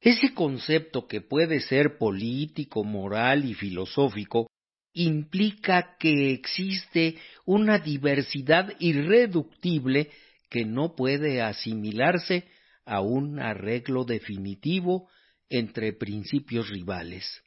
Ese 0.00 0.34
concepto 0.34 1.08
que 1.08 1.20
puede 1.20 1.58
ser 1.62 1.98
político, 1.98 2.84
moral 2.84 3.44
y 3.44 3.54
filosófico 3.54 4.46
implica 4.94 5.96
que 5.98 6.32
existe 6.32 7.16
una 7.44 7.78
diversidad 7.78 8.72
irreductible 8.78 10.10
que 10.50 10.64
no 10.64 10.94
puede 10.94 11.42
asimilarse 11.42 12.44
a 12.84 13.00
un 13.00 13.38
arreglo 13.38 14.04
definitivo 14.04 15.08
entre 15.50 15.92
principios 15.92 16.68
rivales. 16.70 17.42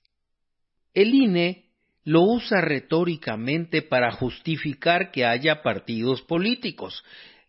El 0.93 1.13
INE 1.13 1.65
lo 2.03 2.21
usa 2.23 2.61
retóricamente 2.61 3.81
para 3.81 4.11
justificar 4.11 5.11
que 5.11 5.25
haya 5.25 5.61
partidos 5.61 6.21
políticos, 6.23 7.03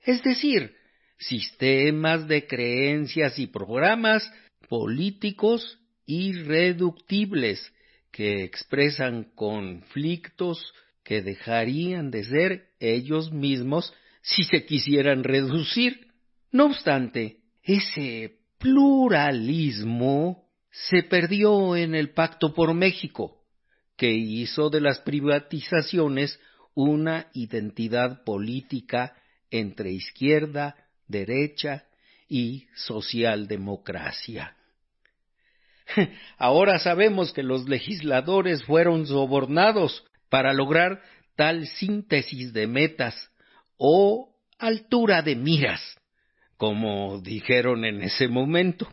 es 0.04 0.22
decir, 0.22 0.74
sistemas 1.18 2.26
de 2.28 2.46
creencias 2.46 3.38
y 3.38 3.46
programas 3.46 4.30
políticos 4.68 5.78
irreductibles 6.06 7.72
que 8.12 8.44
expresan 8.44 9.24
conflictos 9.34 10.72
que 11.02 11.22
dejarían 11.22 12.10
de 12.10 12.24
ser 12.24 12.68
ellos 12.78 13.32
mismos 13.32 13.92
si 14.20 14.44
se 14.44 14.64
quisieran 14.64 15.24
reducir. 15.24 16.08
No 16.52 16.66
obstante, 16.66 17.38
ese 17.62 18.38
pluralismo 18.58 20.44
se 20.70 21.02
perdió 21.02 21.74
en 21.74 21.94
el 21.94 22.10
Pacto 22.10 22.54
por 22.54 22.72
México, 22.74 23.42
que 23.96 24.12
hizo 24.12 24.70
de 24.70 24.80
las 24.80 25.00
privatizaciones 25.00 26.38
una 26.74 27.28
identidad 27.34 28.24
política 28.24 29.16
entre 29.50 29.90
izquierda, 29.90 30.76
derecha 31.08 31.84
y 32.28 32.66
socialdemocracia. 32.74 34.56
Ahora 36.38 36.78
sabemos 36.78 37.32
que 37.32 37.42
los 37.42 37.68
legisladores 37.68 38.62
fueron 38.64 39.06
sobornados 39.06 40.04
para 40.28 40.52
lograr 40.52 41.02
tal 41.36 41.66
síntesis 41.66 42.52
de 42.52 42.66
metas 42.66 43.30
o 43.76 44.34
altura 44.58 45.22
de 45.22 45.36
miras, 45.36 45.80
como 46.56 47.20
dijeron 47.20 47.84
en 47.84 48.02
ese 48.02 48.26
momento. 48.28 48.88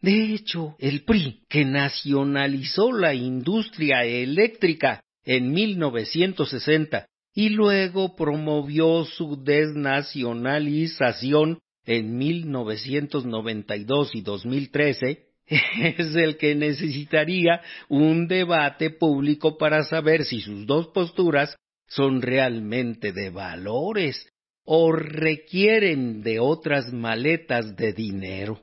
De 0.00 0.34
hecho, 0.34 0.76
el 0.78 1.04
PRI, 1.04 1.42
que 1.48 1.64
nacionalizó 1.64 2.92
la 2.92 3.14
industria 3.14 4.04
eléctrica 4.04 5.00
en 5.24 5.52
1960 5.52 7.06
y 7.34 7.48
luego 7.50 8.16
promovió 8.16 9.04
su 9.04 9.42
desnacionalización 9.42 11.58
en 11.84 12.16
1992 12.16 14.14
y 14.14 14.22
2013, 14.22 15.25
es 15.48 16.14
el 16.16 16.36
que 16.36 16.54
necesitaría 16.54 17.60
un 17.88 18.26
debate 18.26 18.90
público 18.90 19.56
para 19.56 19.84
saber 19.84 20.24
si 20.24 20.40
sus 20.40 20.66
dos 20.66 20.88
posturas 20.88 21.56
son 21.88 22.20
realmente 22.20 23.12
de 23.12 23.30
valores 23.30 24.28
o 24.64 24.90
requieren 24.90 26.22
de 26.22 26.40
otras 26.40 26.92
maletas 26.92 27.76
de 27.76 27.92
dinero. 27.92 28.60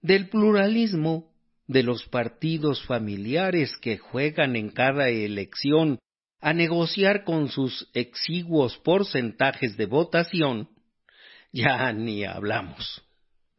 Del 0.00 0.30
pluralismo, 0.30 1.30
de 1.66 1.82
los 1.82 2.04
partidos 2.06 2.82
familiares 2.84 3.76
que 3.80 3.98
juegan 3.98 4.56
en 4.56 4.70
cada 4.70 5.08
elección 5.10 5.98
a 6.40 6.52
negociar 6.52 7.24
con 7.24 7.48
sus 7.48 7.88
exiguos 7.92 8.78
porcentajes 8.78 9.76
de 9.76 9.86
votación, 9.86 10.68
ya 11.52 11.92
ni 11.92 12.24
hablamos. 12.24 13.03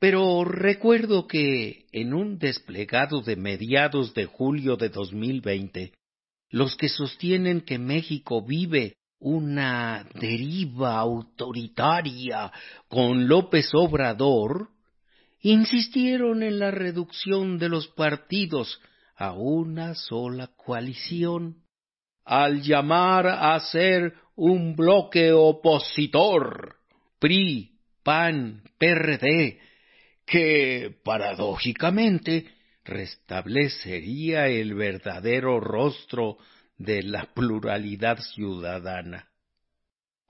Pero 0.07 0.43
recuerdo 0.43 1.25
que 1.25 1.87
en 1.91 2.13
un 2.13 2.37
desplegado 2.37 3.21
de 3.21 3.35
mediados 3.35 4.13
de 4.13 4.27
julio 4.27 4.77
de 4.77 4.89
2020, 4.89 5.93
los 6.51 6.75
que 6.77 6.89
sostienen 6.89 7.61
que 7.61 7.79
México 7.79 8.45
vive 8.45 8.97
una 9.17 10.07
deriva 10.13 10.99
autoritaria 10.99 12.51
con 12.87 13.27
López 13.27 13.71
Obrador, 13.73 14.69
insistieron 15.41 16.43
en 16.43 16.59
la 16.59 16.69
reducción 16.69 17.57
de 17.57 17.69
los 17.69 17.87
partidos 17.87 18.79
a 19.15 19.33
una 19.33 19.95
sola 19.95 20.51
coalición 20.55 21.63
al 22.23 22.61
llamar 22.61 23.25
a 23.25 23.59
ser 23.59 24.13
un 24.35 24.75
bloque 24.75 25.31
opositor, 25.33 26.75
PRI, 27.17 27.71
PAN, 28.03 28.61
PRD, 28.77 29.65
que 30.25 30.95
paradójicamente 31.03 32.47
restablecería 32.83 34.47
el 34.47 34.73
verdadero 34.73 35.59
rostro 35.59 36.37
de 36.77 37.03
la 37.03 37.33
pluralidad 37.33 38.19
ciudadana. 38.19 39.29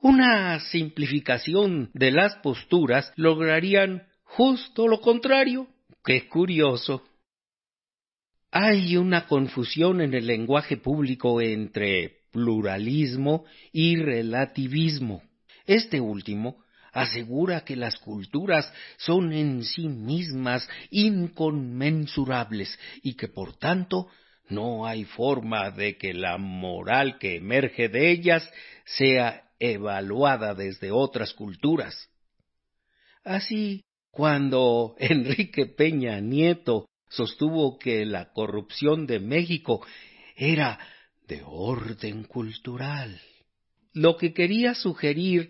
Una 0.02 0.60
simplificación 0.60 1.90
de 1.94 2.12
las 2.12 2.36
posturas 2.38 3.12
lograrían 3.16 4.08
justo 4.24 4.88
lo 4.88 5.02
contrario. 5.02 5.68
Qué 6.04 6.28
curioso. 6.28 7.04
Hay 8.52 8.96
una 8.96 9.28
confusión 9.28 10.02
en 10.02 10.14
el 10.14 10.28
lenguaje 10.28 10.78
público 10.78 11.42
entre 11.42 12.20
pluralismo 12.32 13.46
y 13.72 13.96
relativismo. 13.98 15.24
Este 15.66 16.00
último 16.00 16.65
asegura 16.96 17.66
que 17.66 17.76
las 17.76 17.98
culturas 18.00 18.72
son 18.98 19.34
en 19.34 19.66
sí 19.66 19.90
mismas 19.90 20.68
inconmensurables 20.90 22.80
y 23.04 23.16
que 23.16 23.28
por 23.28 23.58
tanto 23.58 24.08
no 24.48 24.88
hay 24.88 25.04
forma 25.04 25.72
de 25.72 25.98
que 25.98 26.14
la 26.14 26.38
moral 26.38 27.20
que 27.20 27.36
emerge 27.36 27.90
de 27.90 28.12
ellas 28.12 28.50
sea 28.86 29.44
evaluada 29.60 30.54
desde 30.54 30.92
otras 30.92 31.34
culturas. 31.34 32.10
Así, 33.26 33.84
cuando 34.10 34.96
Enrique 35.00 35.66
Peña 35.66 36.22
Nieto 36.22 36.88
sostuvo 37.10 37.78
que 37.78 38.06
la 38.06 38.32
corrupción 38.32 39.06
de 39.06 39.20
México 39.20 39.86
era 40.38 40.80
de 41.28 41.44
orden 41.46 42.24
cultural. 42.24 43.20
Lo 43.92 44.16
que 44.16 44.34
quería 44.34 44.76
sugerir 44.76 45.50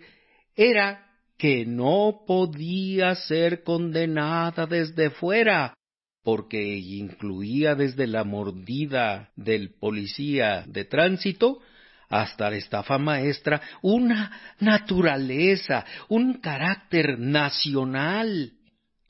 era 0.56 1.05
que 1.38 1.66
no 1.66 2.22
podía 2.26 3.14
ser 3.14 3.62
condenada 3.62 4.66
desde 4.66 5.10
fuera, 5.10 5.74
porque 6.22 6.76
incluía 6.76 7.74
desde 7.74 8.06
la 8.06 8.24
mordida 8.24 9.30
del 9.36 9.74
policía 9.74 10.64
de 10.66 10.84
tránsito 10.84 11.60
hasta 12.08 12.50
la 12.50 12.56
estafa 12.56 12.98
maestra 12.98 13.60
una 13.82 14.56
naturaleza, 14.60 15.84
un 16.08 16.34
carácter 16.34 17.18
nacional. 17.18 18.52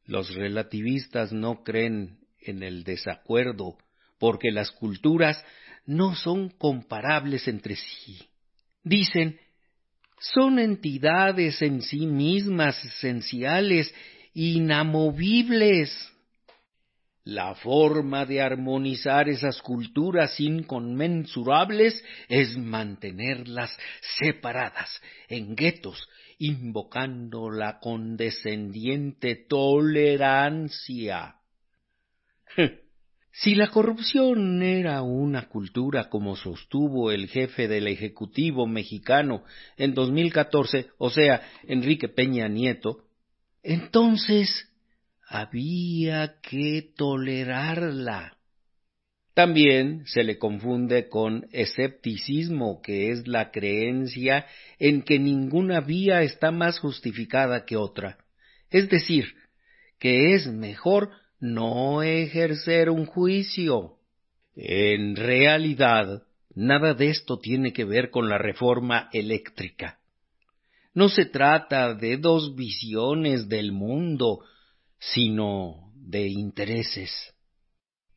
Los 0.04 0.34
relativistas 0.34 1.32
no 1.32 1.62
creen 1.62 2.18
en 2.40 2.62
el 2.62 2.84
desacuerdo, 2.84 3.76
porque 4.18 4.50
las 4.50 4.70
culturas 4.70 5.42
no 5.84 6.14
son 6.14 6.50
comparables 6.50 7.48
entre 7.48 7.76
sí. 7.76 8.18
Dicen, 8.82 9.38
son 10.20 10.58
entidades 10.58 11.60
en 11.62 11.82
sí 11.82 12.06
mismas 12.06 12.82
esenciales, 12.84 13.94
inamovibles. 14.34 16.12
La 17.24 17.54
forma 17.56 18.24
de 18.24 18.40
armonizar 18.40 19.28
esas 19.28 19.60
culturas 19.60 20.38
inconmensurables 20.38 22.04
es 22.28 22.56
mantenerlas 22.56 23.76
separadas 24.18 25.02
en 25.28 25.56
guetos, 25.56 26.08
invocando 26.38 27.50
la 27.50 27.80
condescendiente 27.80 29.34
tolerancia. 29.48 31.34
Si 33.39 33.55
la 33.55 33.68
corrupción 33.68 34.62
era 34.62 35.03
una 35.03 35.47
cultura 35.47 36.09
como 36.09 36.37
sostuvo 36.37 37.11
el 37.11 37.28
jefe 37.28 37.68
del 37.68 37.87
Ejecutivo 37.87 38.66
mexicano 38.66 39.45
en 39.76 39.93
2014, 39.93 40.87
o 40.97 41.11
sea, 41.11 41.43
Enrique 41.64 42.09
Peña 42.09 42.49
Nieto, 42.49 43.05
entonces 43.62 44.70
había 45.28 46.37
que 46.41 46.93
tolerarla. 46.97 48.39
También 49.34 50.07
se 50.07 50.24
le 50.24 50.39
confunde 50.39 51.11
con 51.11 51.47
escepticismo, 51.53 52.80
que 52.80 53.11
es 53.11 53.28
la 53.28 53.51
creencia 53.51 54.47
en 54.78 55.03
que 55.03 55.18
ninguna 55.18 55.82
vía 55.82 56.22
está 56.22 56.53
más 56.53 56.78
justificada 56.78 57.66
que 57.66 57.76
otra, 57.76 58.16
es 58.70 58.89
decir, 58.89 59.34
que 59.99 60.32
es 60.32 60.47
mejor 60.47 61.11
no 61.41 62.03
ejercer 62.03 62.91
un 62.91 63.07
juicio. 63.07 63.95
En 64.55 65.16
realidad, 65.16 66.22
nada 66.55 66.95
de 66.95 67.11
esto 67.11 67.39
tiene 67.39 67.72
que 67.72 67.84
ver 67.84 68.11
con 68.11 68.28
la 68.28 68.39
reforma 68.39 69.09
eléctrica. 69.12 69.99
No 70.95 71.11
se 71.11 71.26
trata 71.26 71.95
de 71.95 72.16
dos 72.16 72.57
visiones 72.57 73.49
del 73.49 73.72
mundo, 73.72 74.41
sino 74.99 75.93
de 75.95 76.28
intereses. 76.28 77.11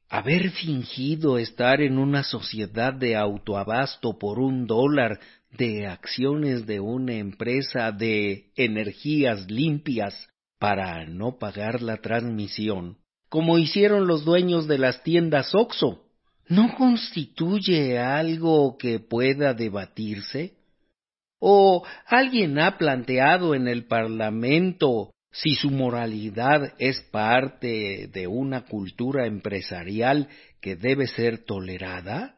Haber 0.08 0.50
fingido 0.52 1.38
estar 1.38 1.82
en 1.82 1.98
una 1.98 2.24
sociedad 2.24 2.94
de 2.94 3.16
autoabasto 3.16 4.18
por 4.18 4.40
un 4.40 4.66
dólar 4.66 5.20
de 5.52 5.88
acciones 5.88 6.66
de 6.66 6.80
una 6.80 7.16
empresa 7.16 7.92
de 7.92 8.52
energías 8.56 9.52
limpias 9.52 10.16
para 10.58 11.06
no 11.06 11.38
pagar 11.38 11.82
la 11.82 11.98
transmisión, 11.98 12.98
como 13.30 13.60
hicieron 13.60 14.08
los 14.08 14.26
dueños 14.26 14.68
de 14.68 14.80
las 14.80 15.04
tiendas 15.04 15.54
Oxo, 15.54 16.04
¿no 16.48 16.76
constituye 16.76 18.00
algo 18.00 18.78
que 18.78 19.00
pueda 19.00 19.54
debatirse? 19.54 20.54
¿O 21.40 21.86
alguien 22.08 22.60
ha 22.60 22.78
planteado 22.78 23.56
en 23.56 23.68
el 23.68 23.86
Parlamento 23.86 25.12
si 25.32 25.56
su 25.56 25.70
moralidad 25.70 26.74
es 26.80 27.02
parte 27.12 28.10
de 28.12 28.28
una 28.28 28.66
cultura 28.66 29.28
empresarial 29.28 30.28
que 30.60 30.76
debe 30.76 31.08
ser 31.08 31.46
tolerada? 31.46 32.36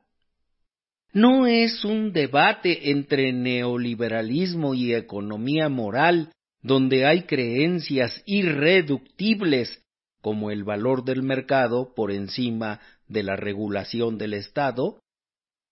No 1.14 1.48
es 1.48 1.84
un 1.84 2.14
debate 2.14 2.92
entre 2.92 3.34
neoliberalismo 3.34 4.74
y 4.76 4.94
economía 4.94 5.68
moral 5.68 6.32
donde 6.62 7.06
hay 7.06 7.24
creencias 7.24 8.22
irreductibles 8.26 9.81
como 10.22 10.52
el 10.52 10.64
valor 10.64 11.04
del 11.04 11.24
mercado 11.24 11.94
por 11.96 12.12
encima 12.12 12.80
de 13.08 13.24
la 13.24 13.36
regulación 13.36 14.18
del 14.18 14.34
Estado, 14.34 15.02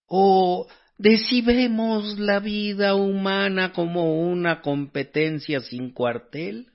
o 0.08 0.68
decibemos 0.98 2.20
la 2.20 2.40
vida 2.40 2.96
humana 2.96 3.72
como 3.72 4.22
una 4.30 4.62
competencia 4.62 5.62
sin 5.62 5.92
cuartel? 5.92 6.68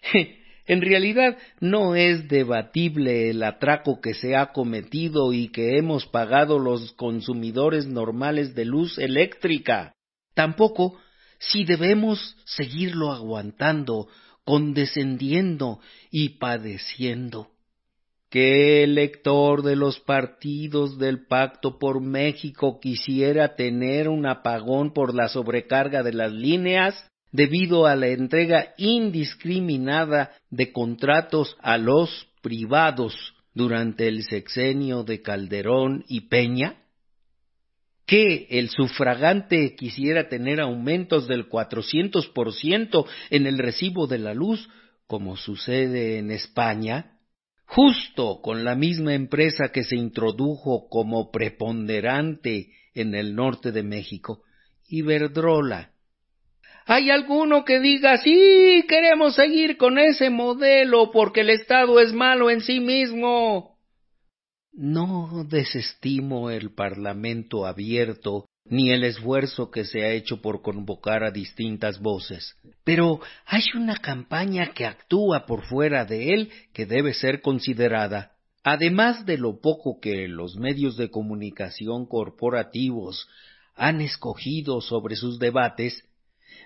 En 0.66 0.82
realidad 0.82 1.36
no 1.58 1.96
es 1.96 2.28
debatible 2.28 3.30
el 3.30 3.42
atraco 3.42 4.00
que 4.00 4.14
se 4.14 4.36
ha 4.36 4.52
cometido 4.52 5.32
y 5.32 5.48
que 5.48 5.78
hemos 5.78 6.06
pagado 6.06 6.60
los 6.60 6.92
consumidores 6.92 7.88
normales 7.88 8.54
de 8.54 8.66
luz 8.66 8.96
eléctrica. 8.96 9.94
Tampoco 10.34 10.96
si 11.40 11.64
debemos 11.64 12.36
seguirlo 12.44 13.10
aguantando, 13.10 14.06
condescendiendo 14.50 15.78
y 16.10 16.30
padeciendo. 16.40 17.50
¿Qué 18.30 18.82
elector 18.82 19.62
de 19.62 19.76
los 19.76 20.00
partidos 20.00 20.98
del 20.98 21.24
Pacto 21.24 21.78
por 21.78 22.00
México 22.00 22.80
quisiera 22.80 23.54
tener 23.54 24.08
un 24.08 24.26
apagón 24.26 24.92
por 24.92 25.14
la 25.14 25.28
sobrecarga 25.28 26.02
de 26.02 26.14
las 26.14 26.32
líneas? 26.32 27.06
debido 27.32 27.86
a 27.86 27.94
la 27.94 28.08
entrega 28.08 28.74
indiscriminada 28.76 30.32
de 30.50 30.72
contratos 30.72 31.56
a 31.60 31.78
los 31.78 32.26
privados 32.42 33.14
durante 33.54 34.08
el 34.08 34.24
sexenio 34.24 35.04
de 35.04 35.22
Calderón 35.22 36.04
y 36.08 36.22
Peña? 36.22 36.74
¿Que 38.10 38.48
el 38.50 38.70
sufragante 38.70 39.76
quisiera 39.76 40.28
tener 40.28 40.60
aumentos 40.60 41.28
del 41.28 41.48
400% 41.48 43.06
en 43.30 43.46
el 43.46 43.56
recibo 43.56 44.08
de 44.08 44.18
la 44.18 44.34
luz, 44.34 44.68
como 45.06 45.36
sucede 45.36 46.18
en 46.18 46.32
España? 46.32 47.12
Justo 47.66 48.40
con 48.42 48.64
la 48.64 48.74
misma 48.74 49.14
empresa 49.14 49.70
que 49.72 49.84
se 49.84 49.94
introdujo 49.94 50.88
como 50.88 51.30
preponderante 51.30 52.72
en 52.94 53.14
el 53.14 53.36
norte 53.36 53.70
de 53.70 53.84
México, 53.84 54.42
Iberdrola, 54.88 55.92
¿Hay 56.86 57.10
alguno 57.10 57.64
que 57.64 57.78
diga, 57.78 58.16
sí, 58.16 58.84
queremos 58.88 59.36
seguir 59.36 59.76
con 59.76 59.98
ese 59.98 60.30
modelo 60.30 61.12
porque 61.12 61.42
el 61.42 61.50
Estado 61.50 62.00
es 62.00 62.12
malo 62.12 62.50
en 62.50 62.62
sí 62.62 62.80
mismo? 62.80 63.78
No 64.72 65.44
desestimo 65.48 66.50
el 66.50 66.72
Parlamento 66.72 67.66
abierto 67.66 68.46
ni 68.64 68.92
el 68.92 69.02
esfuerzo 69.02 69.70
que 69.70 69.84
se 69.84 70.04
ha 70.04 70.12
hecho 70.12 70.40
por 70.40 70.62
convocar 70.62 71.24
a 71.24 71.32
distintas 71.32 72.00
voces, 72.00 72.56
pero 72.84 73.20
hay 73.46 73.64
una 73.74 73.96
campaña 73.96 74.72
que 74.72 74.86
actúa 74.86 75.44
por 75.44 75.64
fuera 75.64 76.04
de 76.04 76.34
él 76.34 76.52
que 76.72 76.86
debe 76.86 77.14
ser 77.14 77.40
considerada. 77.40 78.32
Además 78.62 79.26
de 79.26 79.38
lo 79.38 79.60
poco 79.60 79.98
que 80.00 80.28
los 80.28 80.56
medios 80.56 80.96
de 80.96 81.10
comunicación 81.10 82.06
corporativos 82.06 83.26
han 83.74 84.00
escogido 84.00 84.80
sobre 84.80 85.16
sus 85.16 85.38
debates, 85.40 86.04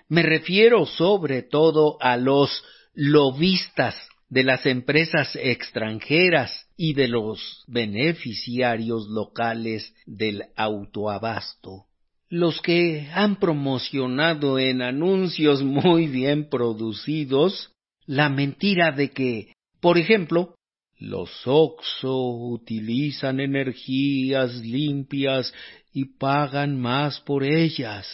me 0.07 0.21
refiero 0.21 0.85
sobre 0.85 1.41
todo 1.41 1.97
a 2.01 2.17
los 2.17 2.63
lobistas 2.93 3.95
de 4.29 4.43
las 4.43 4.65
empresas 4.65 5.35
extranjeras 5.35 6.67
y 6.77 6.93
de 6.93 7.07
los 7.07 7.63
beneficiarios 7.67 9.07
locales 9.07 9.93
del 10.05 10.43
autoabasto, 10.55 11.85
los 12.29 12.61
que 12.61 13.07
han 13.13 13.37
promocionado 13.37 14.57
en 14.59 14.81
anuncios 14.81 15.63
muy 15.63 16.07
bien 16.07 16.49
producidos 16.49 17.71
la 18.05 18.29
mentira 18.29 18.91
de 18.91 19.11
que, 19.11 19.53
por 19.79 19.97
ejemplo, 19.97 20.55
los 20.97 21.29
OXO 21.45 22.29
utilizan 22.49 23.39
energías 23.39 24.55
limpias 24.55 25.53
y 25.93 26.05
pagan 26.17 26.79
más 26.79 27.19
por 27.21 27.43
ellas 27.43 28.05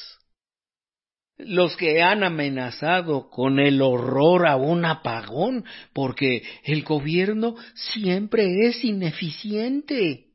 los 1.45 1.75
que 1.75 2.01
han 2.01 2.23
amenazado 2.23 3.29
con 3.29 3.59
el 3.59 3.81
horror 3.81 4.47
a 4.47 4.55
un 4.55 4.85
apagón, 4.85 5.65
porque 5.93 6.43
el 6.63 6.83
gobierno 6.83 7.55
siempre 7.73 8.67
es 8.67 8.83
ineficiente. 8.83 10.27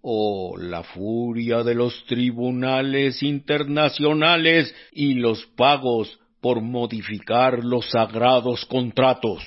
O 0.00 0.56
la 0.56 0.82
furia 0.82 1.62
de 1.62 1.74
los 1.74 2.04
tribunales 2.06 3.22
internacionales 3.22 4.74
y 4.92 5.14
los 5.14 5.44
pagos 5.56 6.18
por 6.40 6.60
modificar 6.60 7.64
los 7.64 7.90
sagrados 7.90 8.64
contratos. 8.66 9.42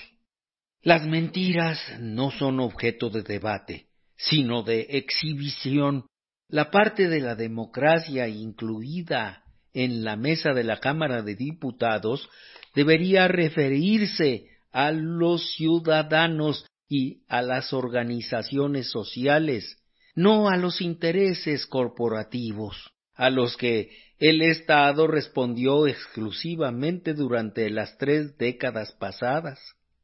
Las 0.84 1.06
mentiras 1.06 1.80
no 1.99 2.32
son 2.32 2.60
objeto 2.60 3.10
de 3.10 3.22
debate, 3.22 3.86
sino 4.18 4.64
de 4.64 4.88
exhibición. 4.89 6.06
La 6.49 6.70
parte 6.70 7.08
de 7.08 7.22
la 7.22 7.36
democracia 7.36 8.28
incluida 8.28 9.43
en 9.74 10.03
la 10.03 10.15
mesa 10.15 10.53
de 10.53 10.63
la 10.63 10.80
Cámara 10.80 11.22
de 11.22 11.36
Diputados 11.36 12.30
debería 12.76 13.28
referirse 13.28 14.47
a 14.72 14.91
los 14.91 15.53
ciudadanos 15.55 16.65
y 16.88 17.24
a 17.28 17.41
las 17.41 17.74
organizaciones 17.74 18.89
sociales, 18.89 19.78
no 20.15 20.49
a 20.49 20.57
los 20.57 20.82
intereses 20.82 21.65
corporativos, 21.65 22.91
a 23.15 23.30
los 23.30 23.55
que 23.55 23.91
el 24.19 24.41
Estado 24.41 25.07
respondió 25.07 25.88
exclusivamente 25.88 27.13
durante 27.13 27.69
las 27.69 27.97
tres 27.97 28.38
décadas 28.38 28.91
pasadas. 28.93 29.59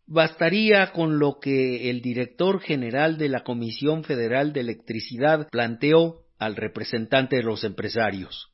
Bastaría 0.06 0.92
con 0.94 1.20
lo 1.20 1.40
que 1.40 1.90
el 1.90 2.02
director 2.02 2.62
general 2.62 3.18
de 3.18 3.30
la 3.30 3.44
Comisión 3.44 4.04
Federal 4.06 4.54
de 4.54 4.62
Electricidad 4.62 5.50
planteó 5.52 6.22
al 6.40 6.56
representante 6.56 7.36
de 7.36 7.44
los 7.44 7.64
empresarios. 7.64 8.50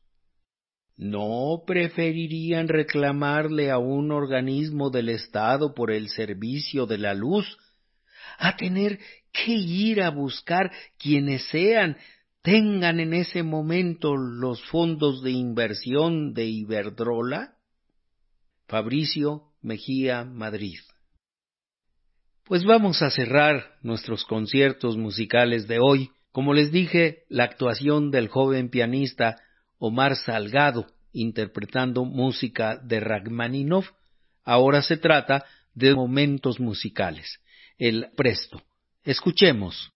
¿No 0.96 1.64
preferirían 1.66 2.68
reclamarle 2.68 3.72
a 3.72 3.80
un 3.80 4.12
organismo 4.12 4.90
del 4.90 5.10
Estado 5.10 5.74
por 5.74 5.92
el 5.92 6.10
servicio 6.10 6.86
de 6.86 7.00
la 7.00 7.14
luz 7.14 7.58
a 8.38 8.56
tener 8.56 9.00
que 9.32 9.54
ir 9.54 10.02
a 10.02 10.10
buscar 10.10 10.72
quienes 10.98 11.44
sean 11.50 11.98
tengan 12.44 13.00
en 13.00 13.14
ese 13.14 13.42
momento 13.42 14.16
los 14.16 14.64
fondos 14.66 15.24
de 15.24 15.32
inversión 15.32 16.34
de 16.34 16.46
Iberdrola? 16.46 17.56
Fabricio 18.68 19.54
Mejía, 19.62 20.26
Madrid. 20.26 20.80
Pues 22.46 22.66
vamos 22.66 23.02
a 23.02 23.10
cerrar 23.10 23.78
nuestros 23.82 24.26
conciertos 24.26 24.98
musicales 24.98 25.68
de 25.68 25.80
hoy. 25.80 26.12
Como 26.34 26.54
les 26.54 26.72
dije, 26.72 27.24
la 27.30 27.46
actuación 27.46 28.12
del 28.12 28.28
joven 28.28 28.70
pianista 28.70 29.38
Omar 29.78 30.16
Salgado 30.16 30.88
interpretando 31.14 32.06
música 32.06 32.78
de 32.78 33.00
Rachmaninoff. 33.00 33.90
Ahora 34.44 34.82
se 34.82 34.98
trata 34.98 35.46
de 35.74 35.96
momentos 35.96 36.60
musicales. 36.60 37.40
El 37.78 38.10
presto. 38.16 38.62
Escuchemos. 39.04 39.93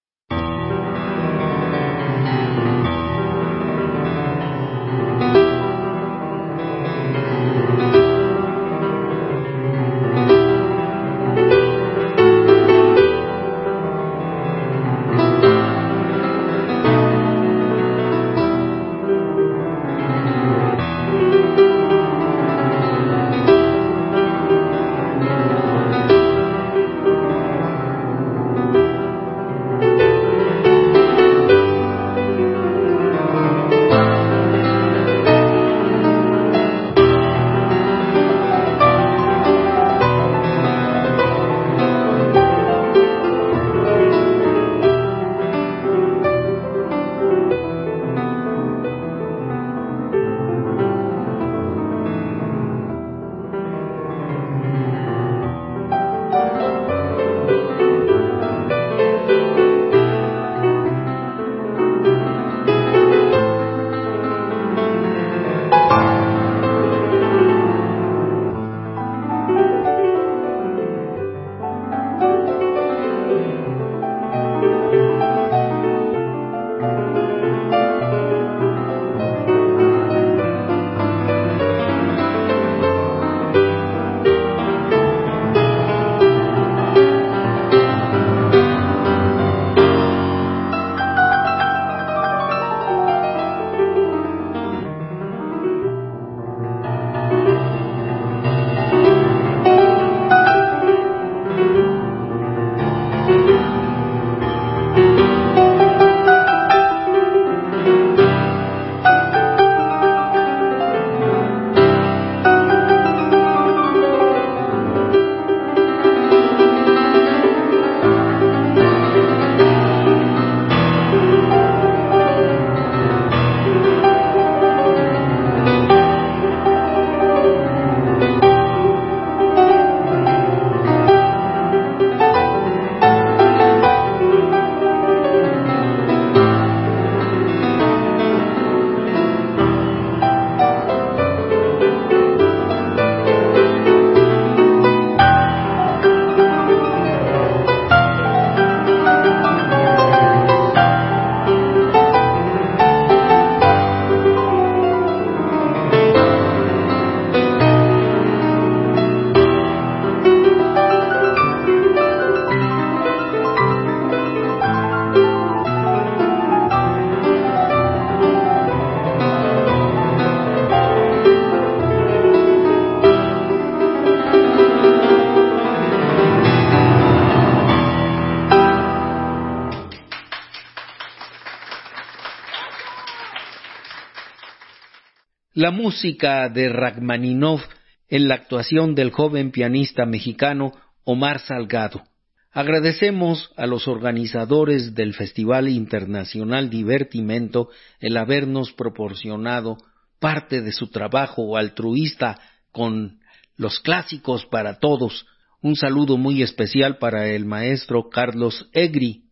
La 185.58 185.72
música 185.72 186.50
de 186.50 186.70
Rachmaninoff 186.70 187.64
en 188.10 188.28
la 188.28 188.36
actuación 188.36 188.94
del 188.94 189.10
joven 189.10 189.50
pianista 189.50 190.06
mexicano 190.06 190.72
Omar 191.04 191.40
Salgado. 191.40 192.04
Agradecemos 192.52 193.50
a 193.58 193.66
los 193.66 193.88
organizadores 193.88 194.94
del 194.94 195.16
Festival 195.16 195.68
Internacional 195.68 196.70
Divertimento 196.70 197.70
el 198.00 198.18
habernos 198.18 198.72
proporcionado 198.72 199.78
parte 200.20 200.62
de 200.62 200.72
su 200.72 200.92
trabajo 200.92 201.58
altruista 201.58 202.40
con 202.72 203.18
los 203.56 203.80
clásicos 203.80 204.46
para 204.46 204.78
todos. 204.78 205.26
Un 205.64 205.76
saludo 205.76 206.18
muy 206.18 206.44
especial 206.44 207.00
para 207.00 207.30
el 207.30 207.46
maestro 207.46 208.10
Carlos 208.10 208.70
Egri. 208.74 209.24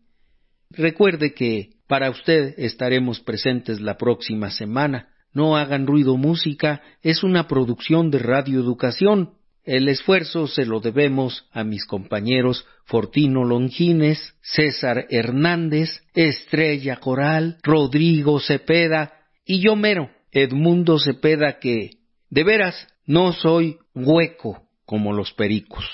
Recuerde 0.71 1.35
que 1.35 1.73
para 1.87 2.09
usted 2.09 2.55
estaremos 2.57 3.19
presentes 3.19 3.79
la 3.79 3.95
próxima 3.95 4.49
semana. 4.49 5.09
No 5.35 5.57
hagan 5.57 5.85
ruido 5.85 6.15
música 6.15 6.81
es 7.03 7.21
una 7.21 7.47
producción 7.47 8.09
de 8.09 8.19
radioeducación. 8.19 9.33
El 9.65 9.89
esfuerzo 9.89 10.47
se 10.47 10.65
lo 10.65 10.79
debemos 10.79 11.45
a 11.51 11.65
mis 11.65 11.85
compañeros 11.85 12.65
Fortino 12.85 13.43
Longines, 13.43 14.33
César 14.41 15.07
Hernández, 15.09 15.89
Estrella 16.13 16.95
Coral, 16.97 17.57
Rodrigo 17.63 18.39
Cepeda 18.39 19.11
y 19.45 19.59
yo 19.59 19.75
mero, 19.75 20.09
Edmundo 20.31 20.97
Cepeda, 20.99 21.59
que, 21.59 21.97
de 22.29 22.43
veras, 22.43 22.87
no 23.05 23.33
soy 23.33 23.77
hueco 23.93 24.63
como 24.85 25.11
los 25.11 25.33
pericos. 25.33 25.85